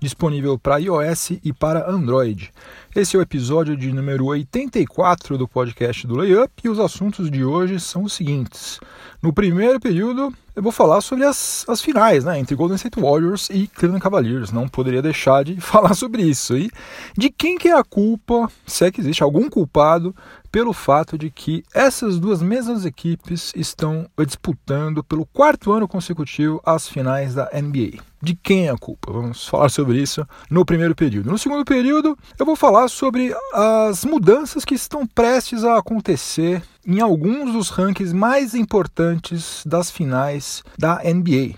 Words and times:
disponível 0.00 0.58
para 0.58 0.78
iOS 0.78 1.32
e 1.42 1.52
para 1.52 1.90
Android. 1.90 2.50
Esse 2.94 3.16
é 3.16 3.18
o 3.18 3.22
episódio 3.22 3.76
de 3.76 3.92
número 3.92 4.26
84 4.26 5.36
do 5.36 5.48
podcast 5.48 6.06
do 6.06 6.16
Layup 6.16 6.52
e 6.62 6.68
os 6.68 6.78
assuntos 6.78 7.30
de 7.30 7.44
hoje 7.44 7.80
são 7.80 8.04
os 8.04 8.12
seguintes. 8.12 8.78
No 9.20 9.32
primeiro 9.32 9.80
período, 9.80 10.32
eu 10.54 10.62
vou 10.62 10.70
falar 10.70 11.00
sobre 11.00 11.24
as, 11.24 11.64
as 11.68 11.80
finais, 11.80 12.24
né, 12.24 12.38
entre 12.38 12.54
Golden 12.54 12.76
State 12.76 13.00
Warriors 13.00 13.48
e 13.50 13.66
Cleveland 13.66 14.02
Cavaliers. 14.02 14.52
Não 14.52 14.68
poderia 14.68 15.02
deixar 15.02 15.42
de 15.42 15.58
falar 15.62 15.94
sobre 15.94 16.22
isso. 16.22 16.56
E 16.56 16.70
de 17.16 17.30
quem 17.30 17.58
que 17.58 17.68
é 17.68 17.76
a 17.76 17.82
culpa, 17.82 18.48
se 18.66 18.84
é 18.84 18.92
que 18.92 19.00
existe 19.00 19.22
algum 19.22 19.48
culpado, 19.50 20.14
pelo 20.52 20.72
fato 20.72 21.18
de 21.18 21.30
que 21.30 21.64
essas 21.74 22.20
duas 22.20 22.40
mesmas 22.40 22.84
equipes 22.84 23.52
estão 23.56 24.06
disputando 24.24 25.02
pelo 25.02 25.26
quarto 25.26 25.72
ano 25.72 25.88
consecutivo 25.88 26.60
as 26.64 26.86
finais 26.86 27.34
da 27.34 27.50
NBA. 27.52 28.00
De 28.24 28.34
quem 28.34 28.68
é 28.68 28.70
a 28.70 28.78
culpa? 28.78 29.12
Vamos 29.12 29.46
falar 29.46 29.68
sobre 29.68 30.00
isso 30.00 30.26
no 30.48 30.64
primeiro 30.64 30.94
período. 30.94 31.30
No 31.30 31.36
segundo 31.36 31.62
período, 31.62 32.16
eu 32.38 32.46
vou 32.46 32.56
falar 32.56 32.88
sobre 32.88 33.34
as 33.52 34.02
mudanças 34.02 34.64
que 34.64 34.74
estão 34.74 35.06
prestes 35.06 35.62
a 35.62 35.76
acontecer 35.76 36.62
em 36.86 37.02
alguns 37.02 37.52
dos 37.52 37.68
rankings 37.68 38.14
mais 38.14 38.54
importantes 38.54 39.62
das 39.66 39.90
finais 39.90 40.64
da 40.78 41.02
NBA. 41.04 41.54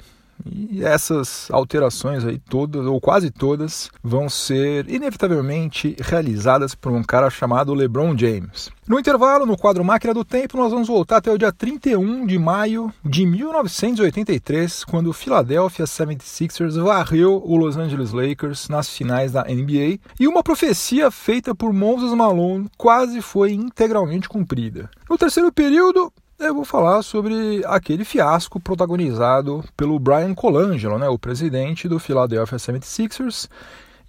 E 0.50 0.84
essas 0.84 1.48
alterações 1.50 2.24
aí 2.24 2.38
todas, 2.38 2.86
ou 2.86 3.00
quase 3.00 3.30
todas, 3.30 3.90
vão 4.02 4.28
ser 4.28 4.88
inevitavelmente 4.88 5.96
realizadas 6.00 6.74
por 6.74 6.92
um 6.92 7.02
cara 7.02 7.30
chamado 7.30 7.74
LeBron 7.74 8.16
James. 8.16 8.70
No 8.86 9.00
intervalo, 9.00 9.44
no 9.44 9.56
quadro 9.56 9.84
Máquina 9.84 10.14
do 10.14 10.24
Tempo, 10.24 10.56
nós 10.56 10.70
vamos 10.70 10.86
voltar 10.86 11.16
até 11.16 11.32
o 11.32 11.38
dia 11.38 11.52
31 11.52 12.24
de 12.24 12.38
maio 12.38 12.92
de 13.04 13.26
1983, 13.26 14.84
quando 14.84 15.08
o 15.08 15.12
Philadelphia 15.12 15.84
76ers 15.84 16.80
varreu 16.80 17.42
o 17.44 17.56
Los 17.56 17.76
Angeles 17.76 18.12
Lakers 18.12 18.68
nas 18.68 18.88
finais 18.88 19.32
da 19.32 19.42
NBA, 19.42 19.98
e 20.20 20.28
uma 20.28 20.42
profecia 20.42 21.10
feita 21.10 21.54
por 21.54 21.72
Moses 21.72 22.12
Malone 22.12 22.70
quase 22.76 23.20
foi 23.20 23.52
integralmente 23.52 24.28
cumprida. 24.28 24.88
No 25.10 25.18
terceiro 25.18 25.52
período, 25.52 26.12
eu 26.38 26.54
vou 26.54 26.64
falar 26.64 27.02
sobre 27.02 27.62
aquele 27.66 28.04
fiasco 28.04 28.60
protagonizado 28.60 29.64
pelo 29.76 29.98
Brian 29.98 30.34
Colangelo, 30.34 30.98
né, 30.98 31.08
o 31.08 31.18
presidente 31.18 31.88
do 31.88 31.98
Philadelphia 31.98 32.58
76ers, 32.58 33.48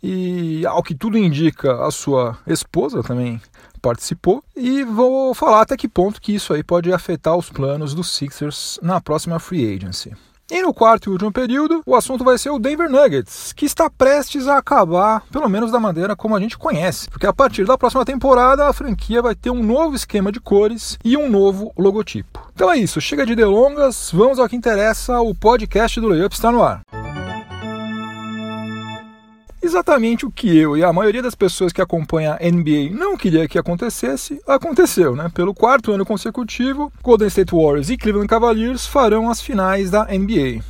e 0.01 0.65
ao 0.65 0.83
que 0.83 0.93
tudo 0.93 1.17
indica, 1.17 1.85
a 1.85 1.91
sua 1.91 2.37
esposa 2.45 3.01
também 3.01 3.41
participou, 3.81 4.43
e 4.55 4.83
vou 4.83 5.33
falar 5.33 5.61
até 5.61 5.77
que 5.77 5.87
ponto 5.87 6.21
que 6.21 6.35
isso 6.35 6.53
aí 6.53 6.63
pode 6.63 6.91
afetar 6.91 7.35
os 7.35 7.49
planos 7.49 7.93
dos 7.93 8.11
Sixers 8.11 8.79
na 8.81 9.01
próxima 9.01 9.39
free 9.39 9.75
agency. 9.75 10.13
E 10.49 10.61
no 10.61 10.73
quarto 10.73 11.09
e 11.09 11.11
último 11.11 11.31
período, 11.31 11.81
o 11.85 11.93
assunto 11.93 12.23
vai 12.23 12.37
ser 12.37 12.49
o 12.51 12.59
Denver 12.59 12.89
Nuggets, 12.89 13.51
que 13.51 13.65
está 13.65 13.89
prestes 13.89 14.47
a 14.47 14.57
acabar, 14.57 15.21
pelo 15.29 15.49
menos 15.49 15.71
da 15.71 15.79
maneira 15.79 16.15
como 16.15 16.35
a 16.35 16.39
gente 16.39 16.57
conhece. 16.57 17.09
Porque 17.09 17.27
a 17.27 17.33
partir 17.33 17.65
da 17.65 17.77
próxima 17.77 18.05
temporada, 18.05 18.65
a 18.65 18.71
franquia 18.71 19.21
vai 19.21 19.35
ter 19.35 19.49
um 19.49 19.61
novo 19.61 19.95
esquema 19.95 20.31
de 20.31 20.39
cores 20.39 20.97
e 21.03 21.17
um 21.17 21.29
novo 21.29 21.73
logotipo. 21.77 22.47
Então 22.53 22.71
é 22.71 22.77
isso, 22.77 23.01
chega 23.01 23.25
de 23.25 23.35
delongas, 23.35 24.09
vamos 24.13 24.39
ao 24.39 24.47
que 24.47 24.55
interessa, 24.55 25.19
o 25.19 25.35
podcast 25.35 25.99
do 25.99 26.07
Layup 26.07 26.33
está 26.33 26.49
no 26.49 26.63
ar 26.63 26.81
exatamente 29.67 30.25
o 30.25 30.31
que 30.31 30.57
eu 30.57 30.75
e 30.77 30.83
a 30.83 30.93
maioria 30.93 31.21
das 31.21 31.35
pessoas 31.35 31.71
que 31.71 31.81
acompanha 31.81 32.37
a 32.39 32.51
NBA 32.51 32.89
não 32.91 33.17
queria 33.17 33.47
que 33.47 33.59
acontecesse, 33.59 34.41
aconteceu, 34.47 35.15
né? 35.15 35.29
Pelo 35.33 35.53
quarto 35.53 35.91
ano 35.91 36.05
consecutivo, 36.05 36.91
Golden 37.03 37.27
State 37.27 37.53
Warriors 37.53 37.89
e 37.89 37.97
Cleveland 37.97 38.27
Cavaliers 38.27 38.87
farão 38.87 39.29
as 39.29 39.41
finais 39.41 39.91
da 39.91 40.05
NBA. 40.05 40.63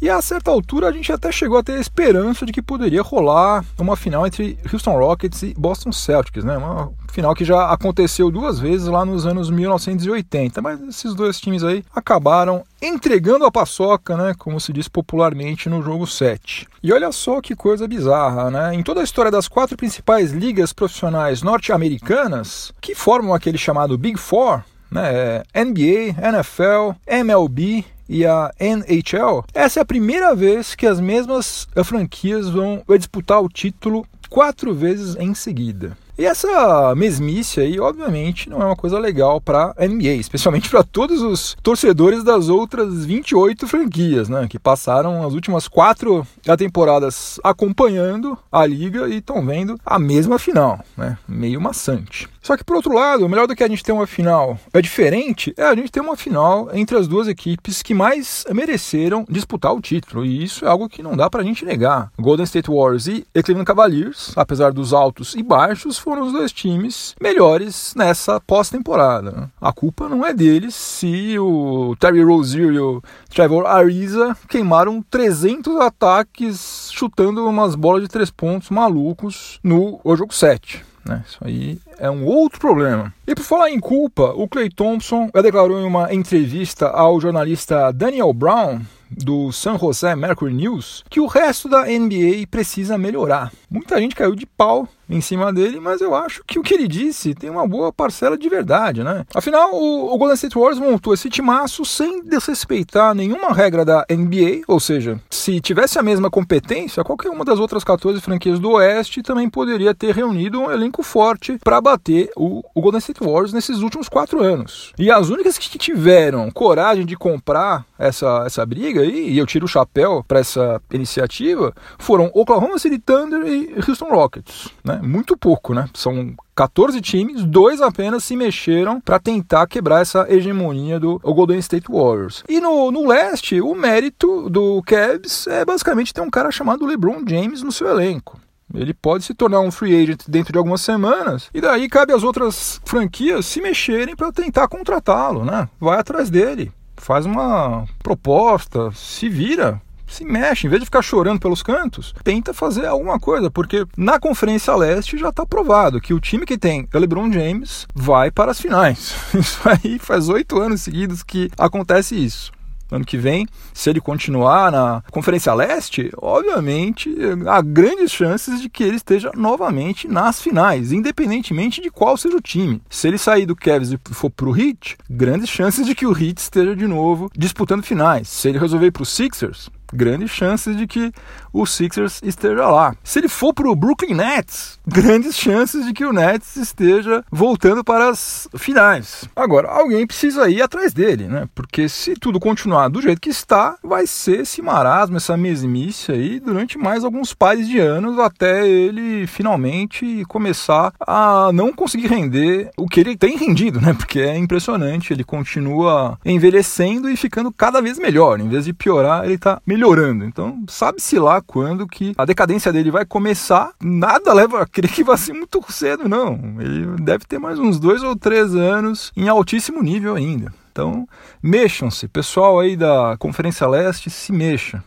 E 0.00 0.08
a 0.08 0.20
certa 0.22 0.50
altura 0.50 0.88
a 0.88 0.92
gente 0.92 1.12
até 1.12 1.30
chegou 1.30 1.58
a 1.58 1.62
ter 1.62 1.72
a 1.72 1.80
esperança 1.80 2.46
de 2.46 2.52
que 2.52 2.62
poderia 2.62 3.02
rolar 3.02 3.64
uma 3.78 3.96
final 3.96 4.26
entre 4.26 4.58
Houston 4.72 4.98
Rockets 4.98 5.42
e 5.42 5.54
Boston 5.56 5.92
Celtics, 5.92 6.44
né? 6.44 6.56
Uma 6.56 6.92
final 7.10 7.34
que 7.34 7.44
já 7.44 7.70
aconteceu 7.70 8.30
duas 8.30 8.58
vezes 8.58 8.86
lá 8.86 9.04
nos 9.04 9.26
anos 9.26 9.50
1980, 9.50 10.62
mas 10.62 10.80
esses 10.82 11.14
dois 11.14 11.40
times 11.40 11.62
aí 11.62 11.84
acabaram 11.94 12.62
entregando 12.80 13.44
a 13.44 13.50
paçoca, 13.50 14.16
né, 14.16 14.34
como 14.38 14.58
se 14.58 14.72
diz 14.72 14.88
popularmente 14.88 15.68
no 15.68 15.82
jogo 15.82 16.06
7. 16.06 16.66
E 16.82 16.92
olha 16.92 17.12
só 17.12 17.40
que 17.40 17.54
coisa 17.54 17.86
bizarra, 17.86 18.50
né? 18.50 18.74
Em 18.74 18.82
toda 18.82 19.00
a 19.00 19.04
história 19.04 19.30
das 19.30 19.48
quatro 19.48 19.76
principais 19.76 20.32
ligas 20.32 20.72
profissionais 20.72 21.42
norte-americanas, 21.42 22.72
que 22.80 22.94
formam 22.94 23.34
aquele 23.34 23.58
chamado 23.58 23.98
Big 23.98 24.18
Four, 24.18 24.62
né, 24.90 25.42
NBA, 25.54 26.16
NFL, 26.28 26.96
MLB 27.06 27.84
e 28.10 28.26
a 28.26 28.50
NHL, 28.58 29.44
essa 29.54 29.78
é 29.78 29.82
a 29.82 29.86
primeira 29.86 30.34
vez 30.34 30.74
que 30.74 30.84
as 30.84 30.98
mesmas 30.98 31.68
franquias 31.84 32.50
vão 32.50 32.82
disputar 32.98 33.40
o 33.40 33.48
título 33.48 34.04
quatro 34.28 34.74
vezes 34.74 35.14
em 35.14 35.32
seguida. 35.32 35.96
E 36.20 36.26
essa 36.26 36.94
mesmice 36.94 37.60
aí, 37.60 37.80
obviamente, 37.80 38.50
não 38.50 38.60
é 38.60 38.66
uma 38.66 38.76
coisa 38.76 38.98
legal 38.98 39.40
para 39.40 39.72
a 39.74 39.88
NBA, 39.88 40.16
especialmente 40.16 40.68
para 40.68 40.82
todos 40.82 41.22
os 41.22 41.56
torcedores 41.62 42.22
das 42.22 42.50
outras 42.50 43.06
28 43.06 43.66
franquias, 43.66 44.28
né, 44.28 44.46
que 44.46 44.58
passaram 44.58 45.26
as 45.26 45.32
últimas 45.32 45.66
quatro 45.66 46.26
temporadas 46.58 47.40
acompanhando 47.42 48.36
a 48.52 48.66
liga 48.66 49.08
e 49.08 49.16
estão 49.16 49.42
vendo 49.46 49.80
a 49.82 49.98
mesma 49.98 50.38
final, 50.38 50.84
né, 50.94 51.16
meio 51.26 51.58
maçante. 51.58 52.28
Só 52.42 52.56
que 52.56 52.64
por 52.64 52.76
outro 52.76 52.94
lado, 52.94 53.28
melhor 53.28 53.46
do 53.46 53.54
que 53.54 53.62
a 53.62 53.68
gente 53.68 53.82
ter 53.82 53.92
uma 53.92 54.06
final 54.06 54.58
é 54.72 54.80
diferente, 54.80 55.54
é 55.56 55.64
a 55.64 55.74
gente 55.74 55.92
ter 55.92 56.00
uma 56.00 56.16
final 56.16 56.70
entre 56.74 56.96
as 56.96 57.06
duas 57.06 57.28
equipes 57.28 57.82
que 57.82 57.92
mais 57.92 58.46
mereceram 58.50 59.26
disputar 59.28 59.74
o 59.74 59.80
título. 59.80 60.24
E 60.24 60.42
isso 60.42 60.64
é 60.64 60.68
algo 60.68 60.88
que 60.88 61.02
não 61.02 61.16
dá 61.16 61.28
pra 61.28 61.42
gente 61.42 61.66
negar. 61.66 62.10
Golden 62.18 62.44
State 62.44 62.70
Warriors 62.70 63.06
e 63.06 63.26
Cleveland 63.34 63.66
Cavaliers, 63.66 64.32
apesar 64.36 64.72
dos 64.72 64.94
altos 64.94 65.34
e 65.34 65.42
baixos, 65.42 65.98
foram 66.10 66.26
os 66.26 66.32
dois 66.32 66.50
times 66.50 67.14
melhores 67.22 67.94
nessa 67.94 68.40
pós-temporada. 68.40 69.48
A 69.60 69.72
culpa 69.72 70.08
não 70.08 70.26
é 70.26 70.34
deles 70.34 70.74
se 70.74 71.38
o 71.38 71.94
Terry 72.00 72.20
Rozier 72.24 72.72
e 72.72 72.80
o 72.80 73.00
Trevor 73.32 73.64
Ariza 73.64 74.36
queimaram 74.48 75.00
300 75.08 75.76
ataques 75.76 76.90
chutando 76.92 77.46
umas 77.46 77.76
bolas 77.76 78.02
de 78.02 78.08
três 78.08 78.28
pontos 78.28 78.70
malucos 78.70 79.60
no 79.62 80.00
jogo 80.16 80.34
7. 80.34 80.84
Né? 81.06 81.22
Isso 81.24 81.38
aí 81.42 81.78
é 81.96 82.10
um 82.10 82.26
outro 82.26 82.58
problema. 82.58 83.14
E 83.24 83.32
por 83.32 83.44
falar 83.44 83.70
em 83.70 83.78
culpa, 83.78 84.32
o 84.34 84.48
Clay 84.48 84.68
Thompson 84.68 85.30
declarou 85.32 85.80
em 85.80 85.84
uma 85.84 86.12
entrevista 86.12 86.88
ao 86.88 87.20
jornalista 87.20 87.92
Daniel 87.92 88.32
Brown 88.32 88.80
do 89.08 89.52
San 89.52 89.78
Jose 89.78 90.14
Mercury 90.16 90.54
News 90.54 91.04
que 91.08 91.20
o 91.20 91.26
resto 91.26 91.68
da 91.68 91.84
NBA 91.84 92.46
precisa 92.50 92.98
melhorar. 92.98 93.52
Muita 93.70 94.00
gente 94.00 94.14
caiu 94.14 94.34
de 94.34 94.46
pau 94.46 94.88
em 95.10 95.20
cima 95.20 95.52
dele, 95.52 95.80
mas 95.80 96.00
eu 96.00 96.14
acho 96.14 96.42
que 96.46 96.58
o 96.58 96.62
que 96.62 96.72
ele 96.72 96.86
disse 96.86 97.34
tem 97.34 97.50
uma 97.50 97.66
boa 97.66 97.92
parcela 97.92 98.38
de 98.38 98.48
verdade, 98.48 99.02
né? 99.02 99.26
Afinal, 99.34 99.74
o, 99.74 100.14
o 100.14 100.16
Golden 100.16 100.34
State 100.34 100.56
Warriors 100.56 100.78
montou 100.78 101.12
esse 101.12 101.28
timaço 101.28 101.84
sem 101.84 102.22
desrespeitar 102.22 103.14
nenhuma 103.14 103.52
regra 103.52 103.84
da 103.84 104.06
NBA, 104.08 104.62
ou 104.68 104.78
seja, 104.78 105.20
se 105.28 105.60
tivesse 105.60 105.98
a 105.98 106.02
mesma 106.02 106.30
competência, 106.30 107.02
qualquer 107.02 107.30
uma 107.30 107.44
das 107.44 107.58
outras 107.58 107.82
14 107.82 108.20
franquias 108.20 108.60
do 108.60 108.70
Oeste 108.72 109.22
também 109.22 109.50
poderia 109.50 109.94
ter 109.94 110.14
reunido 110.14 110.60
um 110.60 110.70
elenco 110.70 111.02
forte 111.02 111.58
para 111.62 111.80
bater 111.80 112.30
o, 112.36 112.62
o, 112.74 112.80
Golden 112.80 112.98
State 112.98 113.20
Warriors 113.20 113.52
nesses 113.52 113.80
últimos 113.80 114.08
quatro 114.08 114.42
anos. 114.42 114.92
E 114.98 115.10
as 115.10 115.28
únicas 115.28 115.58
que 115.58 115.78
tiveram 115.78 116.50
coragem 116.50 117.04
de 117.04 117.16
comprar 117.16 117.84
essa, 117.98 118.44
essa 118.46 118.64
briga 118.64 119.00
aí, 119.00 119.30
e 119.30 119.38
eu 119.38 119.46
tiro 119.46 119.64
o 119.64 119.68
chapéu 119.68 120.24
para 120.26 120.40
essa 120.40 120.80
iniciativa, 120.92 121.74
foram 121.98 122.30
Oklahoma 122.32 122.78
City 122.78 122.98
Thunder 122.98 123.46
e 123.46 123.74
Houston 123.88 124.10
Rockets, 124.10 124.68
né? 124.84 124.99
Muito 125.02 125.36
pouco, 125.36 125.74
né? 125.74 125.88
São 125.94 126.34
14 126.54 127.00
times, 127.00 127.44
dois 127.44 127.80
apenas 127.80 128.24
se 128.24 128.36
mexeram 128.36 129.00
para 129.00 129.18
tentar 129.18 129.66
quebrar 129.66 130.02
essa 130.02 130.26
hegemonia 130.28 131.00
do 131.00 131.18
Golden 131.18 131.58
State 131.58 131.90
Warriors. 131.90 132.44
E 132.48 132.60
no, 132.60 132.90
no 132.90 133.06
leste, 133.06 133.60
o 133.60 133.74
mérito 133.74 134.48
do 134.50 134.82
Cavs 134.82 135.46
é 135.46 135.64
basicamente 135.64 136.12
ter 136.12 136.20
um 136.20 136.30
cara 136.30 136.50
chamado 136.50 136.86
LeBron 136.86 137.24
James 137.26 137.62
no 137.62 137.72
seu 137.72 137.88
elenco. 137.88 138.38
Ele 138.74 138.94
pode 138.94 139.24
se 139.24 139.34
tornar 139.34 139.60
um 139.60 139.70
free 139.70 140.00
agent 140.00 140.22
dentro 140.28 140.52
de 140.52 140.58
algumas 140.58 140.80
semanas 140.80 141.48
e 141.52 141.60
daí 141.60 141.88
cabe 141.88 142.12
às 142.12 142.22
outras 142.22 142.80
franquias 142.84 143.46
se 143.46 143.60
mexerem 143.60 144.14
para 144.14 144.32
tentar 144.32 144.68
contratá-lo, 144.68 145.44
né? 145.44 145.68
Vai 145.80 145.98
atrás 145.98 146.30
dele, 146.30 146.72
faz 146.96 147.26
uma 147.26 147.84
proposta, 148.00 148.92
se 148.92 149.28
vira, 149.28 149.82
se 150.10 150.24
mexe, 150.24 150.66
em 150.66 150.70
vez 150.70 150.80
de 150.80 150.86
ficar 150.86 151.02
chorando 151.02 151.40
pelos 151.40 151.62
cantos, 151.62 152.14
tenta 152.24 152.52
fazer 152.52 152.86
alguma 152.86 153.18
coisa, 153.18 153.50
porque 153.50 153.86
na 153.96 154.18
Conferência 154.18 154.74
Leste 154.74 155.16
já 155.16 155.30
está 155.30 155.46
provado 155.46 156.00
que 156.00 156.12
o 156.12 156.20
time 156.20 156.44
que 156.44 156.58
tem 156.58 156.88
LeBron 156.92 157.32
James 157.32 157.86
vai 157.94 158.30
para 158.30 158.50
as 158.50 158.60
finais. 158.60 159.14
Isso 159.34 159.60
aí 159.64 159.98
faz 159.98 160.28
oito 160.28 160.58
anos 160.60 160.82
seguidos 160.82 161.22
que 161.22 161.50
acontece 161.56 162.14
isso. 162.14 162.52
ano 162.90 163.04
que 163.04 163.16
vem, 163.16 163.46
se 163.72 163.88
ele 163.88 164.00
continuar 164.00 164.72
na 164.72 165.02
Conferência 165.10 165.54
Leste, 165.54 166.10
obviamente 166.16 167.14
há 167.46 167.60
grandes 167.62 168.10
chances 168.10 168.60
de 168.60 168.68
que 168.68 168.82
ele 168.82 168.96
esteja 168.96 169.30
novamente 169.34 170.08
nas 170.08 170.40
finais, 170.40 170.92
independentemente 170.92 171.80
de 171.80 171.90
qual 171.90 172.16
seja 172.16 172.36
o 172.36 172.40
time. 172.40 172.82
Se 172.90 173.08
ele 173.08 173.18
sair 173.18 173.46
do 173.46 173.56
Cavs 173.56 173.92
e 173.92 173.98
for 174.12 174.30
pro 174.30 174.56
Heat, 174.58 174.96
grandes 175.08 175.48
chances 175.48 175.86
de 175.86 175.94
que 175.94 176.06
o 176.06 176.12
Heat 176.12 176.38
esteja 176.38 176.74
de 176.74 176.86
novo 176.86 177.30
disputando 177.36 177.84
finais. 177.84 178.28
Se 178.28 178.48
ele 178.48 178.58
resolver 178.58 178.86
ir 178.86 178.92
pro 178.92 179.04
Sixers, 179.06 179.70
grandes 179.92 180.30
chances 180.30 180.76
de 180.76 180.86
que 180.86 181.12
o 181.52 181.66
Sixers 181.66 182.20
esteja 182.22 182.68
lá. 182.68 182.94
Se 183.02 183.18
ele 183.18 183.28
for 183.28 183.52
para 183.52 183.68
o 183.68 183.74
Brooklyn 183.74 184.14
Nets, 184.14 184.78
grandes 184.86 185.36
chances 185.36 185.84
de 185.86 185.92
que 185.92 186.04
o 186.04 186.12
Nets 186.12 186.56
esteja 186.56 187.24
voltando 187.30 187.82
para 187.82 188.08
as 188.08 188.48
finais. 188.56 189.24
Agora, 189.34 189.68
alguém 189.68 190.06
precisa 190.06 190.48
ir 190.48 190.62
atrás 190.62 190.92
dele, 190.92 191.26
né? 191.26 191.48
Porque 191.54 191.88
se 191.88 192.14
tudo 192.14 192.40
continuar 192.40 192.88
do 192.88 193.02
jeito 193.02 193.20
que 193.20 193.30
está, 193.30 193.76
vai 193.82 194.06
ser 194.06 194.40
esse 194.40 194.62
marasmo, 194.62 195.16
essa 195.16 195.36
mesmice 195.36 196.12
aí 196.12 196.40
durante 196.40 196.78
mais 196.78 197.04
alguns 197.04 197.34
pares 197.34 197.68
de 197.68 197.78
anos 197.78 198.18
até 198.18 198.66
ele 198.66 199.26
finalmente 199.26 200.24
começar 200.28 200.92
a 201.00 201.50
não 201.52 201.72
conseguir 201.72 202.06
render 202.06 202.70
o 202.76 202.86
que 202.86 203.00
ele 203.00 203.16
tem 203.16 203.36
rendido, 203.36 203.80
né? 203.80 203.92
Porque 203.92 204.20
é 204.20 204.36
impressionante, 204.36 205.12
ele 205.12 205.24
continua 205.24 206.18
envelhecendo 206.24 207.10
e 207.10 207.16
ficando 207.16 207.52
cada 207.52 207.80
vez 207.80 207.98
melhor. 207.98 208.40
Em 208.40 208.48
vez 208.48 208.64
de 208.64 208.72
piorar, 208.72 209.24
ele 209.24 209.34
está 209.34 209.60
melhorando 209.66 209.79
melhorando. 209.80 210.26
Então, 210.26 210.62
sabe-se 210.68 211.18
lá 211.18 211.40
quando 211.40 211.86
que 211.86 212.12
a 212.18 212.26
decadência 212.26 212.70
dele 212.70 212.90
vai 212.90 213.06
começar. 213.06 213.72
Nada 213.80 214.34
leva 214.34 214.60
a 214.60 214.66
crer 214.66 214.92
que 214.92 215.02
vai 215.02 215.16
ser 215.16 215.32
muito 215.32 215.64
cedo, 215.70 216.06
não. 216.06 216.38
Ele 216.58 217.02
deve 217.02 217.24
ter 217.24 217.38
mais 217.38 217.58
uns 217.58 217.80
dois 217.80 218.02
ou 218.02 218.14
três 218.14 218.54
anos 218.54 219.10
em 219.16 219.28
altíssimo 219.28 219.82
nível 219.82 220.14
ainda. 220.14 220.52
Então, 220.70 221.08
mexam-se. 221.42 222.06
Pessoal 222.08 222.60
aí 222.60 222.76
da 222.76 223.16
Conferência 223.18 223.66
Leste, 223.66 224.10
se 224.10 224.32
mexa. 224.32 224.84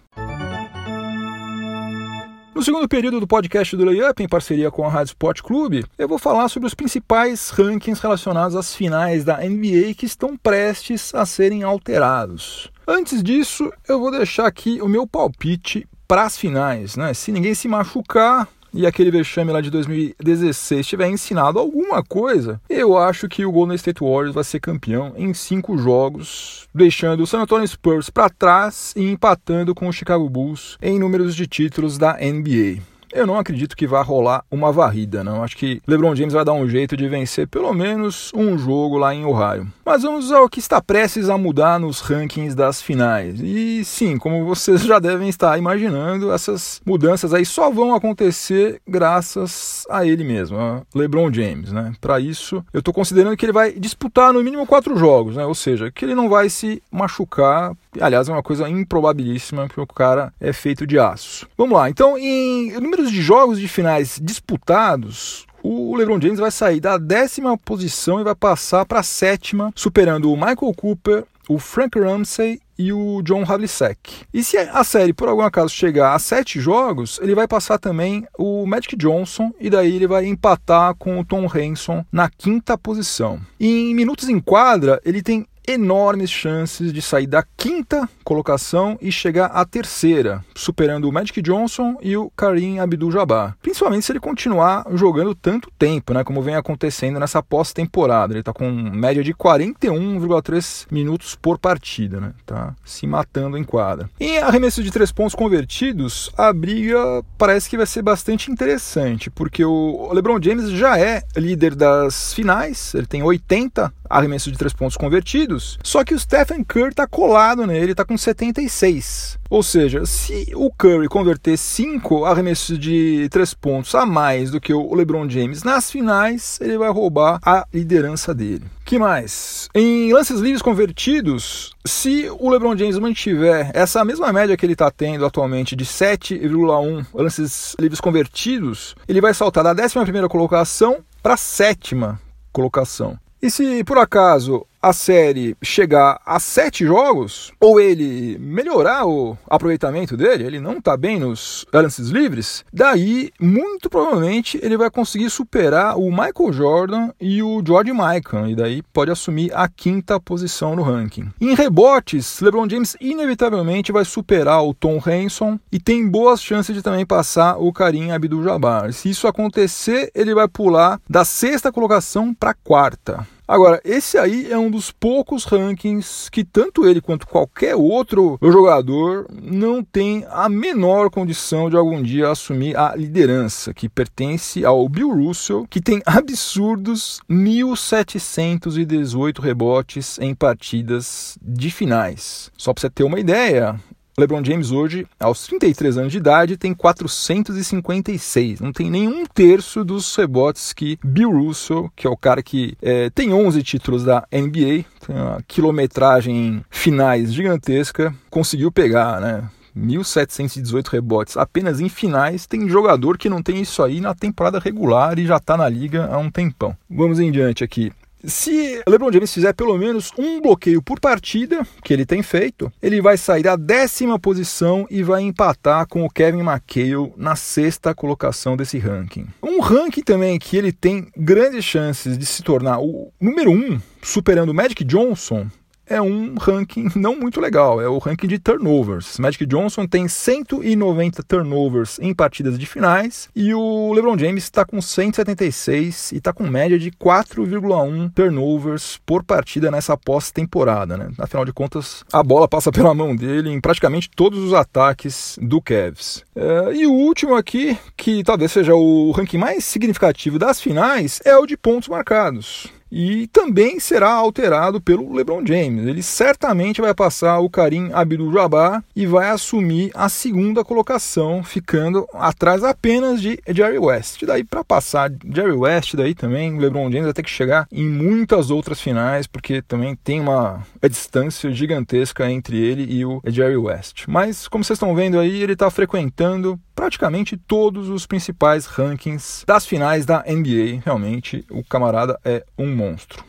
No 2.53 2.61
segundo 2.61 2.87
período 2.87 3.19
do 3.19 3.27
podcast 3.27 3.75
do 3.75 3.83
Layup, 3.83 4.21
em 4.21 4.27
parceria 4.27 4.69
com 4.69 4.85
a 4.85 4.89
Rádio 4.89 5.09
Sport 5.09 5.41
Clube, 5.41 5.83
eu 5.97 6.07
vou 6.07 6.19
falar 6.19 6.47
sobre 6.49 6.67
os 6.67 6.75
principais 6.75 7.49
rankings 7.49 7.99
relacionados 7.99 8.55
às 8.55 8.75
finais 8.75 9.25
da 9.25 9.37
NBA 9.37 9.95
que 9.97 10.05
estão 10.05 10.37
prestes 10.37 11.13
a 11.15 11.25
serem 11.25 11.63
alterados. 11.63 12.71
Antes 12.87 13.23
disso, 13.23 13.71
eu 13.87 13.99
vou 13.99 14.11
deixar 14.11 14.45
aqui 14.45 14.81
o 14.81 14.87
meu 14.87 15.07
palpite 15.07 15.87
para 16.07 16.23
as 16.23 16.37
finais. 16.37 16.95
Né? 16.95 17.13
Se 17.13 17.31
ninguém 17.31 17.53
se 17.53 17.67
machucar, 17.67 18.47
e 18.73 18.87
aquele 18.87 19.11
vexame 19.11 19.51
lá 19.51 19.61
de 19.61 19.69
2016 19.69 20.87
tiver 20.87 21.07
ensinado 21.07 21.59
alguma 21.59 22.03
coisa, 22.03 22.59
eu 22.67 22.97
acho 22.97 23.29
que 23.29 23.45
o 23.45 23.51
Golden 23.51 23.75
State 23.75 24.03
Warriors 24.03 24.33
vai 24.33 24.43
ser 24.43 24.59
campeão 24.59 25.13
em 25.15 25.33
cinco 25.33 25.77
jogos, 25.77 26.67
deixando 26.73 27.21
o 27.21 27.27
San 27.27 27.41
Antonio 27.41 27.67
Spurs 27.67 28.09
para 28.09 28.29
trás 28.29 28.93
e 28.95 29.09
empatando 29.09 29.75
com 29.75 29.87
o 29.87 29.93
Chicago 29.93 30.27
Bulls 30.27 30.77
em 30.81 30.97
números 30.97 31.35
de 31.35 31.45
títulos 31.45 31.97
da 31.97 32.13
NBA. 32.13 32.92
Eu 33.13 33.27
não 33.27 33.37
acredito 33.37 33.77
que 33.77 33.85
vá 33.85 34.01
rolar 34.01 34.43
uma 34.49 34.71
varrida, 34.71 35.23
não. 35.23 35.43
Acho 35.43 35.55
que 35.55 35.79
LeBron 35.87 36.15
James 36.15 36.33
vai 36.33 36.43
dar 36.43 36.53
um 36.53 36.67
jeito 36.67 36.97
de 36.97 37.07
vencer 37.07 37.47
pelo 37.47 37.71
menos 37.71 38.31
um 38.33 38.57
jogo 38.57 38.97
lá 38.97 39.13
em 39.13 39.23
Ohio. 39.23 39.67
Mas 39.85 40.01
vamos 40.01 40.31
ao 40.31 40.49
que 40.49 40.59
está 40.59 40.81
prestes 40.81 41.29
a 41.29 41.37
mudar 41.37 41.79
nos 41.79 41.99
rankings 41.99 42.55
das 42.55 42.81
finais. 42.81 43.39
E 43.39 43.85
sim, 43.85 44.17
como 44.17 44.45
vocês 44.45 44.81
já 44.81 44.97
devem 44.97 45.29
estar 45.29 45.57
imaginando, 45.59 46.31
essas 46.31 46.81
mudanças 46.83 47.33
aí 47.33 47.45
só 47.45 47.69
vão 47.69 47.93
acontecer 47.93 48.81
graças 48.87 49.85
a 49.89 50.05
ele 50.05 50.23
mesmo, 50.23 50.57
a 50.57 50.81
LeBron 50.95 51.31
James, 51.31 51.71
né? 51.71 51.93
Para 52.01 52.19
isso, 52.19 52.65
eu 52.73 52.79
estou 52.79 52.93
considerando 52.93 53.37
que 53.37 53.45
ele 53.45 53.53
vai 53.53 53.73
disputar 53.73 54.33
no 54.33 54.43
mínimo 54.43 54.65
quatro 54.65 54.97
jogos, 54.97 55.35
né? 55.35 55.45
Ou 55.45 55.53
seja, 55.53 55.91
que 55.91 56.03
ele 56.03 56.15
não 56.15 56.29
vai 56.29 56.49
se 56.49 56.81
machucar. 56.91 57.73
Aliás, 57.99 58.27
é 58.27 58.31
uma 58.31 58.43
coisa 58.43 58.67
improbabilíssima, 58.67 59.67
porque 59.67 59.81
o 59.81 59.87
cara 59.87 60.33
é 60.39 60.51
feito 60.51 60.87
de 60.87 60.97
aço. 60.97 61.47
Vamos 61.57 61.77
lá. 61.77 61.89
Então, 61.89 62.17
em 62.17 62.71
número 62.71 63.03
números 63.03 63.11
de 63.11 63.21
jogos 63.21 63.59
de 63.59 63.67
finais 63.67 64.19
disputados, 64.21 65.45
o 65.61 65.95
LeBron 65.95 66.21
James 66.21 66.39
vai 66.39 66.51
sair 66.51 66.79
da 66.79 66.97
décima 66.97 67.57
posição 67.57 68.19
e 68.19 68.23
vai 68.23 68.35
passar 68.35 68.85
para 68.85 68.99
a 68.99 69.03
sétima, 69.03 69.71
superando 69.75 70.31
o 70.31 70.35
Michael 70.35 70.73
Cooper, 70.75 71.25
o 71.49 71.57
Frank 71.57 71.99
Ramsey 71.99 72.61
e 72.77 72.93
o 72.93 73.21
John 73.21 73.43
Havlicek. 73.47 74.25
E 74.33 74.43
se 74.43 74.57
a 74.57 74.83
série 74.83 75.13
por 75.13 75.27
algum 75.27 75.41
acaso 75.41 75.69
chegar 75.69 76.13
a 76.13 76.19
sete 76.19 76.59
jogos, 76.59 77.19
ele 77.21 77.35
vai 77.35 77.47
passar 77.47 77.77
também 77.77 78.25
o 78.37 78.65
Magic 78.65 78.95
Johnson 78.95 79.51
e 79.59 79.69
daí 79.69 79.95
ele 79.95 80.07
vai 80.07 80.25
empatar 80.25 80.95
com 80.95 81.19
o 81.19 81.25
Tom 81.25 81.45
Henson 81.53 82.05
na 82.11 82.29
quinta 82.29 82.77
posição. 82.77 83.39
E 83.59 83.91
em 83.91 83.95
minutos 83.95 84.29
em 84.29 84.39
quadra, 84.39 85.01
ele 85.03 85.21
tem 85.21 85.45
enormes 85.67 86.29
chances 86.29 86.91
de 86.91 87.01
sair 87.01 87.27
da 87.27 87.43
quinta 87.57 88.07
colocação 88.23 88.97
e 89.01 89.11
chegar 89.11 89.47
à 89.47 89.65
terceira, 89.65 90.43
superando 90.55 91.07
o 91.07 91.11
Magic 91.11 91.41
Johnson 91.41 91.97
e 92.01 92.15
o 92.15 92.29
Karim 92.31 92.79
Abdul-Jabbar. 92.79 93.55
Principalmente 93.61 94.05
se 94.05 94.11
ele 94.11 94.19
continuar 94.19 94.85
jogando 94.93 95.35
tanto 95.35 95.69
tempo, 95.77 96.13
né, 96.13 96.23
como 96.23 96.41
vem 96.41 96.55
acontecendo 96.55 97.19
nessa 97.19 97.41
pós-temporada. 97.41 98.33
Ele 98.33 98.39
está 98.39 98.53
com 98.53 98.69
média 98.69 99.23
de 99.23 99.33
41,3 99.33 100.87
minutos 100.91 101.35
por 101.35 101.57
partida, 101.57 102.19
né? 102.19 102.33
Tá 102.45 102.75
se 102.83 103.05
matando 103.05 103.57
em 103.57 103.63
quadra. 103.63 104.09
Em 104.19 104.39
arremesso 104.39 104.83
de 104.83 104.91
três 104.91 105.11
pontos 105.11 105.35
convertidos, 105.35 106.31
a 106.37 106.51
briga 106.51 107.23
parece 107.37 107.69
que 107.69 107.77
vai 107.77 107.85
ser 107.85 108.01
bastante 108.01 108.51
interessante, 108.51 109.29
porque 109.29 109.63
o 109.63 110.11
LeBron 110.13 110.41
James 110.41 110.69
já 110.71 110.97
é 110.97 111.23
líder 111.35 111.75
das 111.75 112.33
finais, 112.33 112.93
ele 112.93 113.05
tem 113.05 113.23
80 113.23 113.93
arremessos 114.13 114.51
de 114.51 114.57
três 114.57 114.73
pontos 114.73 114.95
convertidos, 114.95 115.77
só 115.83 116.03
que 116.03 116.13
o 116.13 116.19
Stephen 116.19 116.63
Curry 116.63 116.89
está 116.89 117.07
colado 117.07 117.65
nele, 117.65 117.91
está 117.91 118.05
com 118.05 118.17
76. 118.17 119.39
Ou 119.49 119.61
seja, 119.61 120.05
se 120.05 120.51
o 120.55 120.71
Curry 120.71 121.07
converter 121.07 121.57
5 121.57 122.25
arremessos 122.25 122.79
de 122.79 123.27
3 123.29 123.53
pontos 123.53 123.93
a 123.93 124.05
mais 124.05 124.49
do 124.49 124.59
que 124.59 124.73
o 124.73 124.95
LeBron 124.95 125.29
James 125.29 125.63
nas 125.63 125.91
finais, 125.91 126.59
ele 126.61 126.77
vai 126.77 126.89
roubar 126.89 127.39
a 127.45 127.65
liderança 127.73 128.33
dele. 128.33 128.63
Que 128.85 128.99
mais? 128.99 129.69
Em 129.73 130.11
lances 130.11 130.39
livres 130.39 130.61
convertidos, 130.61 131.71
se 131.85 132.27
o 132.39 132.49
LeBron 132.49 132.75
James 132.75 132.99
mantiver 132.99 133.71
essa 133.73 134.03
mesma 134.03 134.33
média 134.33 134.57
que 134.57 134.65
ele 134.65 134.73
está 134.73 134.91
tendo 134.91 135.25
atualmente 135.25 135.75
de 135.75 135.85
7,1 135.85 137.05
lances 137.13 137.75
livres 137.79 138.01
convertidos, 138.01 138.95
ele 139.07 139.21
vai 139.21 139.33
saltar 139.33 139.63
da 139.63 139.71
11 139.71 140.27
colocação 140.27 140.97
para 141.21 141.35
a 141.35 141.37
sétima 141.37 142.19
colocação. 142.51 143.17
E 143.43 143.51
se 143.51 143.83
por 143.83 143.97
acaso 143.97 144.65
a 144.81 144.91
série 144.91 145.55
chegar 145.61 146.19
a 146.25 146.39
sete 146.41 146.85
jogos, 146.85 147.53
ou 147.57 147.79
ele 147.79 148.37
melhorar 148.37 149.05
o 149.05 149.37
aproveitamento 149.49 150.17
dele, 150.17 150.45
ele 150.45 150.59
não 150.59 150.77
está 150.77 150.97
bem 150.97 151.19
nos 151.19 151.65
lances 151.73 152.09
livres, 152.09 152.65
daí 152.71 153.31
muito 153.39 153.89
provavelmente 153.89 154.59
ele 154.61 154.75
vai 154.75 154.89
conseguir 154.89 155.29
superar 155.29 155.97
o 155.97 156.09
Michael 156.09 156.51
Jordan 156.51 157.09
e 157.19 157.41
o 157.41 157.63
George 157.65 157.93
Michael, 157.93 158.49
e 158.49 158.55
daí 158.55 158.81
pode 158.93 159.09
assumir 159.09 159.51
a 159.53 159.69
quinta 159.69 160.19
posição 160.19 160.75
no 160.75 160.83
ranking. 160.83 161.29
Em 161.39 161.55
rebotes, 161.55 162.41
LeBron 162.41 162.69
James 162.69 162.97
inevitavelmente 162.99 163.91
vai 163.93 164.03
superar 164.03 164.65
o 164.65 164.73
Tom 164.73 165.01
Henson 165.05 165.57
e 165.71 165.79
tem 165.79 166.05
boas 166.05 166.41
chances 166.41 166.75
de 166.75 166.81
também 166.81 167.05
passar 167.05 167.57
o 167.57 167.71
Karim 167.71 168.11
Abdul-Jabbar. 168.11 168.91
Se 168.91 169.09
isso 169.09 169.27
acontecer, 169.27 170.11
ele 170.13 170.33
vai 170.33 170.47
pular 170.47 170.99
da 171.09 171.23
sexta 171.23 171.71
colocação 171.71 172.33
para 172.33 172.51
a 172.51 172.55
quarta. 172.55 173.25
Agora, 173.47 173.79
esse 173.83 174.17
aí 174.17 174.49
é 174.49 174.57
um 174.57 174.71
dos 174.71 174.89
poucos 174.89 175.43
rankings 175.43 176.29
que 176.31 176.45
tanto 176.45 176.87
ele 176.87 177.01
quanto 177.01 177.27
qualquer 177.27 177.75
outro 177.75 178.39
jogador 178.41 179.27
não 179.31 179.83
tem 179.83 180.25
a 180.29 180.47
menor 180.47 181.09
condição 181.09 181.69
de 181.69 181.75
algum 181.75 182.01
dia 182.01 182.29
assumir 182.29 182.77
a 182.77 182.95
liderança, 182.95 183.73
que 183.73 183.89
pertence 183.89 184.63
ao 184.63 184.87
Bill 184.87 185.13
Russell, 185.13 185.67
que 185.69 185.81
tem 185.81 186.01
absurdos 186.05 187.19
1.718 187.29 189.39
rebotes 189.39 190.17
em 190.19 190.33
partidas 190.33 191.37
de 191.41 191.69
finais. 191.69 192.49
Só 192.57 192.73
para 192.73 192.79
você 192.81 192.89
ter 192.89 193.03
uma 193.03 193.19
ideia, 193.19 193.77
LeBron 194.17 194.43
James 194.43 194.71
hoje, 194.71 195.07
aos 195.19 195.47
33 195.47 195.97
anos 195.97 196.11
de 196.11 196.17
idade, 196.19 196.57
tem 196.57 196.73
456. 196.73 198.61
Não 198.61 198.71
tem 198.71 198.89
nenhum 198.89 199.25
terço 199.25 199.83
dos 199.83 200.15
rebotes 200.15 200.71
que 200.73 200.99
Bill 201.03 201.31
Russell, 201.31 201.91
que 201.95 202.05
é 202.05 202.09
o 202.09 202.17
cara 202.17 202.43
que 202.43 202.77
é, 202.81 203.09
tem 203.09 203.33
11 203.33 203.63
títulos 203.63 204.03
da 204.03 204.27
NBA, 204.31 204.85
tem 205.05 205.15
uma 205.15 205.41
quilometragem 205.47 206.35
em 206.35 206.65
finais 206.69 207.33
gigantesca, 207.33 208.13
conseguiu 208.29 208.71
pegar, 208.71 209.19
né? 209.19 209.49
1.718 209.75 210.87
rebotes 210.87 211.35
apenas 211.35 211.79
em 211.79 211.89
finais. 211.89 212.45
Tem 212.45 212.69
jogador 212.69 213.17
que 213.17 213.29
não 213.29 213.41
tem 213.41 213.61
isso 213.61 213.81
aí 213.81 213.99
na 213.99 214.13
temporada 214.13 214.59
regular 214.59 215.17
e 215.17 215.25
já 215.25 215.37
está 215.37 215.57
na 215.57 215.67
liga 215.67 216.07
há 216.11 216.17
um 216.17 216.29
tempão. 216.29 216.77
Vamos 216.89 217.19
em 217.19 217.31
diante 217.31 217.63
aqui. 217.63 217.91
Se 218.25 218.81
LeBron 218.87 219.11
James 219.11 219.33
fizer 219.33 219.53
pelo 219.53 219.77
menos 219.77 220.11
um 220.17 220.39
bloqueio 220.39 220.81
por 220.81 220.99
partida, 220.99 221.67
que 221.83 221.91
ele 221.91 222.05
tem 222.05 222.23
feito, 222.23 222.71
ele 222.81 223.01
vai 223.01 223.17
sair 223.17 223.43
da 223.43 223.57
décima 223.57 224.17
posição 224.17 224.87
e 224.89 225.03
vai 225.03 225.21
empatar 225.21 225.85
com 225.87 226.05
o 226.05 226.09
Kevin 226.09 226.39
McHale 226.39 227.11
na 227.17 227.35
sexta 227.35 227.93
colocação 227.93 228.55
desse 228.55 228.77
ranking. 228.77 229.27
Um 229.41 229.59
ranking 229.59 230.03
também 230.03 230.39
que 230.39 230.55
ele 230.55 230.71
tem 230.71 231.07
grandes 231.17 231.65
chances 231.65 232.17
de 232.17 232.25
se 232.25 232.41
tornar 232.43 232.79
o 232.79 233.11
número 233.19 233.51
um, 233.51 233.77
superando 234.01 234.49
o 234.49 234.53
Magic 234.53 234.85
Johnson, 234.85 235.47
é 235.87 236.01
um 236.01 236.35
ranking 236.35 236.89
não 236.95 237.15
muito 237.15 237.39
legal, 237.39 237.81
é 237.81 237.87
o 237.87 237.97
ranking 237.97 238.27
de 238.27 238.39
turnovers. 238.39 239.17
Magic 239.19 239.45
Johnson 239.45 239.85
tem 239.85 240.07
190 240.07 241.23
turnovers 241.23 241.99
em 241.99 242.13
partidas 242.13 242.57
de 242.57 242.65
finais 242.65 243.29
e 243.35 243.53
o 243.53 243.93
LeBron 243.93 244.17
James 244.17 244.43
está 244.43 244.65
com 244.65 244.81
176 244.81 246.11
e 246.11 246.17
está 246.17 246.33
com 246.33 246.47
média 246.47 246.77
de 246.79 246.91
4,1 246.91 248.11
turnovers 248.13 248.99
por 249.05 249.23
partida 249.23 249.69
nessa 249.71 249.97
pós-temporada. 249.97 250.97
Né? 250.97 251.09
Afinal 251.17 251.45
de 251.45 251.53
contas, 251.53 252.03
a 252.11 252.23
bola 252.23 252.47
passa 252.47 252.71
pela 252.71 252.93
mão 252.93 253.15
dele 253.15 253.49
em 253.49 253.59
praticamente 253.59 254.09
todos 254.09 254.39
os 254.39 254.53
ataques 254.53 255.37
do 255.41 255.61
Cavs. 255.61 256.23
É, 256.35 256.73
e 256.75 256.87
o 256.87 256.91
último 256.91 257.35
aqui, 257.35 257.77
que 257.95 258.23
talvez 258.23 258.51
seja 258.51 258.75
o 258.75 259.11
ranking 259.11 259.37
mais 259.37 259.65
significativo 259.65 260.39
das 260.39 260.61
finais, 260.61 261.21
é 261.25 261.37
o 261.37 261.45
de 261.45 261.57
pontos 261.57 261.89
marcados 261.89 262.71
e 262.95 263.25
também 263.27 263.79
será 263.79 264.11
alterado 264.11 264.79
pelo 264.79 265.11
LeBron 265.11 265.43
James. 265.43 265.87
Ele 265.87 266.03
certamente 266.03 266.79
vai 266.79 266.93
passar 266.93 267.39
o 267.39 267.49
Karim 267.49 267.91
Abdul-Jabbar 267.91 268.83
e 268.95 269.07
vai 269.07 269.31
assumir 269.31 269.89
a 269.95 270.07
segunda 270.07 270.63
colocação, 270.63 271.43
ficando 271.43 272.07
atrás 272.13 272.63
apenas 272.63 273.19
de 273.19 273.39
Jerry 273.49 273.79
West. 273.79 274.23
Daí 274.23 274.43
para 274.43 274.63
passar 274.63 275.11
Jerry 275.33 275.53
West, 275.53 275.95
daí 275.95 276.13
também 276.13 276.59
LeBron 276.59 276.91
James 276.91 277.05
vai 277.05 277.13
ter 277.13 277.23
que 277.23 277.31
chegar 277.31 277.67
em 277.71 277.89
muitas 277.89 278.51
outras 278.51 278.79
finais, 278.79 279.25
porque 279.25 279.63
também 279.63 279.95
tem 279.95 280.19
uma 280.19 280.61
distância 280.87 281.51
gigantesca 281.51 282.29
entre 282.29 282.59
ele 282.59 282.85
e 282.87 283.03
o 283.03 283.19
Jerry 283.25 283.57
West. 283.57 284.03
Mas 284.07 284.47
como 284.47 284.63
vocês 284.63 284.77
estão 284.77 284.93
vendo 284.93 285.19
aí, 285.19 285.41
ele 285.41 285.53
está 285.53 285.71
frequentando 285.71 286.59
praticamente 286.75 287.37
todos 287.37 287.89
os 287.89 288.05
principais 288.05 288.65
rankings 288.65 289.43
das 289.45 289.65
finais 289.65 290.05
da 290.05 290.23
NBA. 290.27 290.81
Realmente, 290.83 291.45
o 291.49 291.63
camarada 291.63 292.19
é 292.23 292.45
um 292.57 292.75
monstro. 292.75 293.23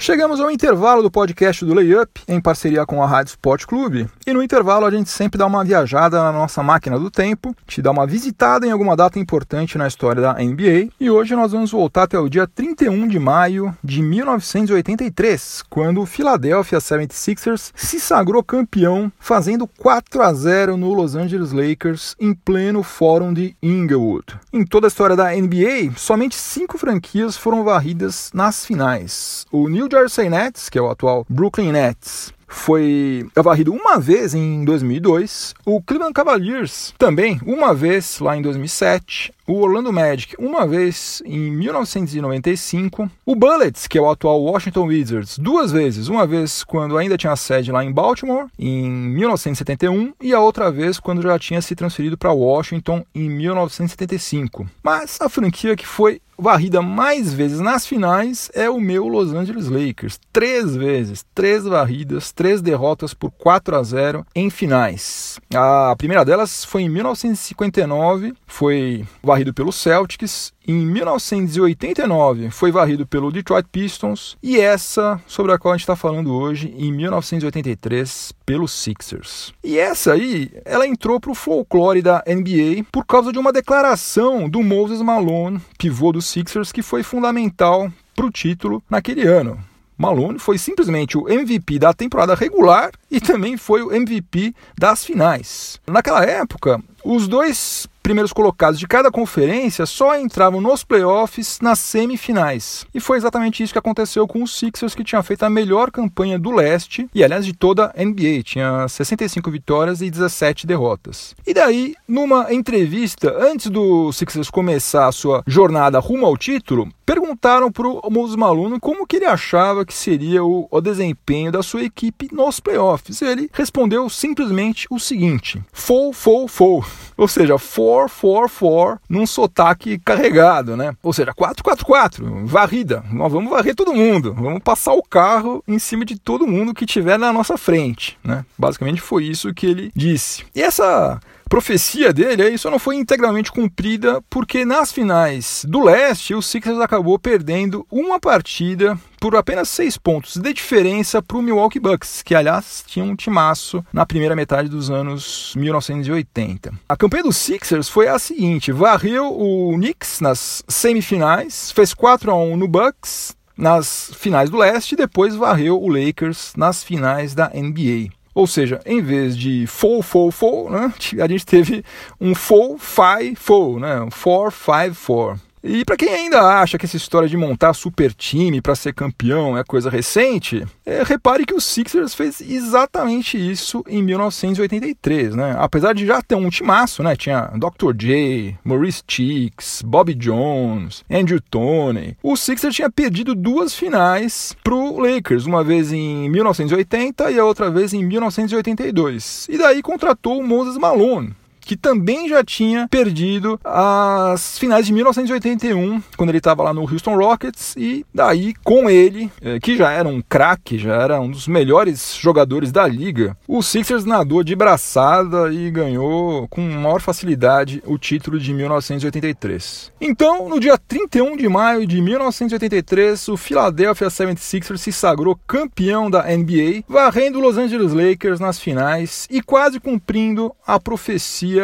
Chegamos 0.00 0.38
ao 0.38 0.48
intervalo 0.48 1.02
do 1.02 1.10
podcast 1.10 1.64
do 1.64 1.74
Layup, 1.74 2.22
em 2.28 2.40
parceria 2.40 2.86
com 2.86 3.02
a 3.02 3.06
Rádio 3.06 3.30
Sport 3.30 3.66
Clube, 3.66 4.06
e 4.24 4.32
no 4.32 4.40
intervalo 4.40 4.86
a 4.86 4.90
gente 4.92 5.10
sempre 5.10 5.36
dá 5.36 5.44
uma 5.44 5.64
viajada 5.64 6.22
na 6.22 6.30
nossa 6.30 6.62
máquina 6.62 6.96
do 6.96 7.10
tempo, 7.10 7.52
te 7.66 7.82
dá 7.82 7.90
uma 7.90 8.06
visitada 8.06 8.64
em 8.64 8.70
alguma 8.70 8.94
data 8.94 9.18
importante 9.18 9.76
na 9.76 9.88
história 9.88 10.22
da 10.22 10.34
NBA, 10.34 10.90
e 11.00 11.10
hoje 11.10 11.34
nós 11.34 11.50
vamos 11.50 11.72
voltar 11.72 12.04
até 12.04 12.16
o 12.16 12.28
dia 12.28 12.46
31 12.46 13.08
de 13.08 13.18
maio 13.18 13.76
de 13.82 14.00
1983, 14.00 15.64
quando 15.68 16.00
o 16.00 16.06
Philadelphia 16.06 16.78
76ers 16.78 17.72
se 17.74 17.98
sagrou 17.98 18.42
campeão, 18.42 19.10
fazendo 19.18 19.66
4 19.66 20.22
a 20.22 20.32
0 20.32 20.76
no 20.76 20.94
Los 20.94 21.16
Angeles 21.16 21.50
Lakers 21.50 22.14
em 22.20 22.32
pleno 22.32 22.84
fórum 22.84 23.32
de 23.34 23.56
Inglewood. 23.60 24.38
Em 24.52 24.64
toda 24.64 24.86
a 24.86 24.88
história 24.88 25.16
da 25.16 25.32
NBA, 25.32 25.92
somente 25.96 26.36
cinco 26.36 26.78
franquias 26.78 27.36
foram 27.36 27.64
varridas 27.64 28.30
nas 28.32 28.64
finais. 28.64 29.44
O 29.50 29.68
New 29.68 29.87
Jersey 29.90 30.28
Nets, 30.28 30.68
que 30.68 30.78
é 30.78 30.82
o 30.82 30.90
atual 30.90 31.26
Brooklyn 31.28 31.72
Nets, 31.72 32.32
foi 32.46 33.26
varrido 33.36 33.72
uma 33.72 33.98
vez 33.98 34.34
em 34.34 34.64
2002, 34.64 35.54
o 35.66 35.82
Cleveland 35.82 36.14
Cavaliers 36.14 36.94
também 36.96 37.38
uma 37.44 37.74
vez 37.74 38.18
lá 38.20 38.36
em 38.36 38.42
2007, 38.42 39.32
o 39.48 39.62
Orlando 39.62 39.90
Magic 39.90 40.36
uma 40.38 40.66
vez 40.66 41.22
em 41.24 41.50
1995, 41.50 43.10
o 43.24 43.34
Bullets, 43.34 43.86
que 43.86 43.96
é 43.96 44.00
o 44.00 44.10
atual 44.10 44.42
Washington 44.42 44.86
Wizards, 44.86 45.38
duas 45.38 45.72
vezes, 45.72 46.08
uma 46.08 46.26
vez 46.26 46.62
quando 46.62 46.98
ainda 46.98 47.16
tinha 47.16 47.34
sede 47.34 47.72
lá 47.72 47.82
em 47.82 47.90
Baltimore, 47.90 48.46
em 48.58 48.90
1971, 48.90 50.12
e 50.20 50.34
a 50.34 50.40
outra 50.40 50.70
vez 50.70 51.00
quando 51.00 51.22
já 51.22 51.38
tinha 51.38 51.62
se 51.62 51.74
transferido 51.74 52.18
para 52.18 52.30
Washington 52.30 53.02
em 53.14 53.30
1975. 53.30 54.68
Mas 54.82 55.18
a 55.18 55.30
franquia 55.30 55.74
que 55.74 55.86
foi 55.86 56.20
varrida 56.38 56.80
mais 56.80 57.34
vezes 57.34 57.58
nas 57.58 57.84
finais 57.84 58.48
é 58.54 58.70
o 58.70 58.80
meu 58.80 59.08
Los 59.08 59.32
Angeles 59.32 59.68
Lakers. 59.68 60.20
Três 60.32 60.76
vezes, 60.76 61.24
três 61.34 61.64
varridas, 61.64 62.30
três 62.30 62.62
derrotas 62.62 63.12
por 63.12 63.32
4 63.32 63.76
a 63.76 63.82
0 63.82 64.24
em 64.34 64.48
finais. 64.48 65.40
A 65.52 65.94
primeira 65.98 66.24
delas 66.24 66.64
foi 66.64 66.82
em 66.82 66.88
1959, 66.88 68.34
foi 68.46 69.04
varrido 69.38 69.54
pelo 69.54 69.70
Celtics 69.70 70.52
em 70.66 70.74
1989 70.74 72.50
foi 72.50 72.72
varrido 72.72 73.06
pelo 73.06 73.30
Detroit 73.30 73.68
Pistons 73.70 74.36
e 74.42 74.58
essa 74.58 75.20
sobre 75.28 75.52
a 75.52 75.58
qual 75.58 75.72
a 75.72 75.76
gente 75.76 75.84
está 75.84 75.94
falando 75.94 76.34
hoje, 76.34 76.74
em 76.76 76.90
1983, 76.92 78.32
pelos 78.44 78.72
Sixers. 78.72 79.54
E 79.62 79.78
essa 79.78 80.14
aí, 80.14 80.50
ela 80.64 80.88
entrou 80.88 81.20
para 81.20 81.30
o 81.30 81.36
folclore 81.36 82.02
da 82.02 82.24
NBA 82.26 82.84
por 82.90 83.06
causa 83.06 83.30
de 83.30 83.38
uma 83.38 83.52
declaração 83.52 84.48
do 84.48 84.60
Moses 84.60 85.00
Malone, 85.00 85.60
pivô 85.78 86.10
dos 86.10 86.26
Sixers, 86.26 86.72
que 86.72 86.82
foi 86.82 87.04
fundamental 87.04 87.92
para 88.16 88.26
o 88.26 88.32
título 88.32 88.82
naquele 88.90 89.22
ano. 89.22 89.56
Malone 89.96 90.38
foi 90.38 90.58
simplesmente 90.58 91.18
o 91.18 91.28
MVP 91.28 91.78
da 91.80 91.92
temporada 91.92 92.34
regular 92.34 92.92
e 93.10 93.20
também 93.20 93.56
foi 93.56 93.82
o 93.82 93.92
MVP 93.92 94.54
das 94.78 95.04
finais. 95.04 95.80
Naquela 95.86 96.24
época, 96.24 96.80
os 97.04 97.26
dois 97.26 97.88
primeiros 98.08 98.32
colocados 98.32 98.80
de 98.80 98.88
cada 98.88 99.10
conferência 99.10 99.84
só 99.84 100.18
entravam 100.18 100.62
nos 100.62 100.82
playoffs 100.82 101.58
nas 101.60 101.78
semifinais. 101.78 102.86
E 102.94 103.00
foi 103.00 103.18
exatamente 103.18 103.62
isso 103.62 103.74
que 103.74 103.78
aconteceu 103.78 104.26
com 104.26 104.42
os 104.42 104.58
Sixers, 104.58 104.94
que 104.94 105.04
tinha 105.04 105.22
feito 105.22 105.42
a 105.42 105.50
melhor 105.50 105.90
campanha 105.90 106.38
do 106.38 106.50
leste 106.50 107.06
e, 107.14 107.22
aliás, 107.22 107.44
de 107.44 107.52
toda 107.52 107.92
a 107.94 108.02
NBA. 108.02 108.42
Tinha 108.44 108.88
65 108.88 109.50
vitórias 109.50 110.00
e 110.00 110.10
17 110.10 110.66
derrotas. 110.66 111.34
E 111.46 111.52
daí, 111.52 111.94
numa 112.08 112.50
entrevista, 112.50 113.36
antes 113.38 113.66
do 113.66 114.10
Sixers 114.10 114.48
começar 114.48 115.06
a 115.06 115.12
sua 115.12 115.42
jornada 115.46 115.98
rumo 115.98 116.24
ao 116.24 116.34
título, 116.34 116.88
perguntaram 117.08 117.72
para 117.72 117.88
o 117.88 118.10
Moses 118.10 118.36
Malone 118.36 118.78
como 118.78 119.06
que 119.06 119.16
ele 119.16 119.24
achava 119.24 119.84
que 119.86 119.94
seria 119.94 120.44
o, 120.44 120.68
o 120.70 120.80
desempenho 120.80 121.50
da 121.50 121.62
sua 121.62 121.82
equipe 121.82 122.28
nos 122.30 122.60
playoffs. 122.60 123.22
Ele 123.22 123.50
respondeu 123.52 124.10
simplesmente 124.10 124.86
o 124.90 124.98
seguinte: 124.98 125.62
full, 125.72 126.12
full, 126.12 126.46
full. 126.48 126.84
Ou 127.16 127.26
seja, 127.26 127.58
4-4-4 128.06 128.98
num 129.08 129.26
sotaque 129.26 129.98
carregado, 129.98 130.76
né? 130.76 130.94
Ou 131.02 131.12
seja, 131.12 131.32
4-4-4, 131.32 132.44
varrida. 132.44 133.02
Nós 133.10 133.32
vamos 133.32 133.50
varrer 133.50 133.74
todo 133.74 133.94
mundo. 133.94 134.34
Vamos 134.34 134.60
passar 134.62 134.92
o 134.92 135.02
carro 135.02 135.62
em 135.66 135.78
cima 135.78 136.04
de 136.04 136.18
todo 136.18 136.46
mundo 136.46 136.74
que 136.74 136.86
tiver 136.86 137.18
na 137.18 137.32
nossa 137.32 137.56
frente, 137.56 138.18
né? 138.22 138.44
Basicamente 138.56 139.00
foi 139.00 139.24
isso 139.24 139.52
que 139.54 139.66
ele 139.66 139.92
disse. 139.94 140.44
E 140.54 140.62
essa 140.62 141.20
profecia 141.48 142.12
dele, 142.12 142.42
aí 142.42 142.58
só 142.58 142.70
não 142.70 142.78
foi 142.78 142.96
integralmente 142.96 143.50
cumprida 143.50 144.22
porque 144.28 144.64
nas 144.64 144.92
finais 144.92 145.64
do 145.68 145.82
leste 145.82 146.34
o 146.34 146.42
Sixers 146.42 146.78
acabou 146.78 147.18
perdendo 147.18 147.86
uma 147.90 148.20
partida 148.20 148.98
por 149.20 149.34
apenas 149.34 149.68
seis 149.68 149.98
pontos 149.98 150.36
de 150.36 150.52
diferença 150.52 151.20
para 151.20 151.36
o 151.36 151.42
Milwaukee 151.42 151.80
Bucks, 151.80 152.22
que 152.22 152.34
aliás 152.34 152.84
tinha 152.86 153.04
um 153.04 153.16
timaço 153.16 153.84
na 153.92 154.06
primeira 154.06 154.36
metade 154.36 154.68
dos 154.68 154.90
anos 154.90 155.52
1980. 155.56 156.72
A 156.88 156.96
campanha 156.96 157.24
dos 157.24 157.36
Sixers 157.36 157.88
foi 157.88 158.08
a 158.08 158.18
seguinte: 158.18 158.70
varreu 158.70 159.26
o 159.26 159.74
Knicks 159.74 160.20
nas 160.20 160.62
semifinais, 160.68 161.72
fez 161.72 161.92
4 161.92 162.30
a 162.30 162.36
1 162.36 162.56
no 162.56 162.68
Bucks 162.68 163.36
nas 163.56 164.12
finais 164.14 164.48
do 164.48 164.56
leste 164.56 164.92
e 164.92 164.96
depois 164.96 165.34
varreu 165.34 165.82
o 165.82 165.88
Lakers 165.88 166.52
nas 166.56 166.84
finais 166.84 167.34
da 167.34 167.50
NBA. 167.52 168.16
Ou 168.38 168.46
seja, 168.46 168.80
em 168.86 169.02
vez 169.02 169.36
de 169.36 169.66
full, 169.66 170.00
full, 170.00 170.30
full, 170.30 170.70
né, 170.70 170.94
a 171.20 171.26
gente 171.26 171.44
teve 171.44 171.84
um 172.20 172.36
full, 172.36 172.78
five, 172.78 173.34
full, 173.34 173.80
né, 173.80 174.08
four, 174.12 174.52
five, 174.52 174.94
four. 174.94 175.36
E 175.62 175.84
para 175.84 175.96
quem 175.96 176.08
ainda 176.08 176.40
acha 176.40 176.78
que 176.78 176.86
essa 176.86 176.96
história 176.96 177.28
de 177.28 177.36
montar 177.36 177.72
super 177.74 178.12
time 178.12 178.60
para 178.60 178.74
ser 178.74 178.94
campeão 178.94 179.56
é 179.56 179.64
coisa 179.64 179.90
recente, 179.90 180.64
é, 180.84 181.02
repare 181.02 181.44
que 181.44 181.54
o 181.54 181.60
Sixers 181.60 182.14
fez 182.14 182.40
exatamente 182.40 183.36
isso 183.38 183.84
em 183.88 184.02
1983, 184.02 185.34
né? 185.34 185.56
Apesar 185.58 185.92
de 185.94 186.06
já 186.06 186.22
ter 186.22 186.34
um 186.34 186.48
timaço, 186.50 187.02
né? 187.02 187.16
Tinha 187.16 187.50
Dr. 187.56 187.92
J, 187.96 188.56
Maurice 188.64 189.02
Cheeks, 189.06 189.82
Bobby 189.82 190.14
Jones, 190.14 191.04
Andrew 191.10 191.40
Toney. 191.40 192.16
O 192.22 192.36
Sixers 192.36 192.74
tinha 192.74 192.90
perdido 192.90 193.34
duas 193.34 193.74
finais 193.74 194.56
pro 194.62 194.98
Lakers, 194.98 195.46
uma 195.46 195.64
vez 195.64 195.92
em 195.92 196.28
1980 196.28 197.30
e 197.30 197.38
a 197.38 197.44
outra 197.44 197.70
vez 197.70 197.92
em 197.92 198.04
1982. 198.04 199.46
E 199.50 199.58
daí 199.58 199.82
contratou 199.82 200.38
o 200.38 200.46
Moses 200.46 200.76
Malone, 200.76 201.34
que 201.68 201.76
também 201.76 202.30
já 202.30 202.42
tinha 202.42 202.88
perdido 202.88 203.60
as 203.62 204.58
finais 204.58 204.86
de 204.86 204.92
1981, 204.94 206.02
quando 206.16 206.30
ele 206.30 206.38
estava 206.38 206.62
lá 206.62 206.72
no 206.72 206.80
Houston 206.80 207.14
Rockets, 207.14 207.74
e 207.76 208.06
daí 208.12 208.54
com 208.64 208.88
ele, 208.88 209.30
eh, 209.42 209.60
que 209.60 209.76
já 209.76 209.92
era 209.92 210.08
um 210.08 210.22
craque, 210.22 210.78
já 210.78 210.94
era 210.94 211.20
um 211.20 211.30
dos 211.30 211.46
melhores 211.46 212.16
jogadores 212.18 212.72
da 212.72 212.88
liga, 212.88 213.36
o 213.46 213.60
Sixers 213.62 214.06
nadou 214.06 214.42
de 214.42 214.56
braçada 214.56 215.52
e 215.52 215.70
ganhou 215.70 216.48
com 216.48 216.62
maior 216.62 217.02
facilidade 217.02 217.82
o 217.84 217.98
título 217.98 218.40
de 218.40 218.54
1983. 218.54 219.92
Então, 220.00 220.48
no 220.48 220.58
dia 220.58 220.78
31 220.78 221.36
de 221.36 221.50
maio 221.50 221.86
de 221.86 222.00
1983, 222.00 223.28
o 223.28 223.36
Philadelphia 223.36 224.08
76ers 224.08 224.78
se 224.78 224.90
sagrou 224.90 225.38
campeão 225.46 226.10
da 226.10 226.22
NBA, 226.34 226.84
varrendo 226.88 227.38
os 227.40 227.44
Los 227.44 227.58
Angeles 227.58 227.92
Lakers 227.92 228.40
nas 228.40 228.58
finais 228.58 229.28
e 229.30 229.42
quase 229.42 229.78
cumprindo 229.78 230.50
a 230.66 230.80
profecia 230.80 231.57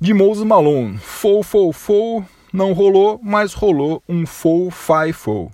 de 0.00 0.14
Moses 0.14 0.44
Malone. 0.44 0.98
Fou, 0.98 1.42
fou, 1.42 1.72
fou, 1.72 2.24
não 2.52 2.72
rolou, 2.72 3.20
mas 3.22 3.52
rolou 3.52 4.02
um 4.08 4.26
full 4.26 4.70
fi 4.70 5.12
full. 5.12 5.50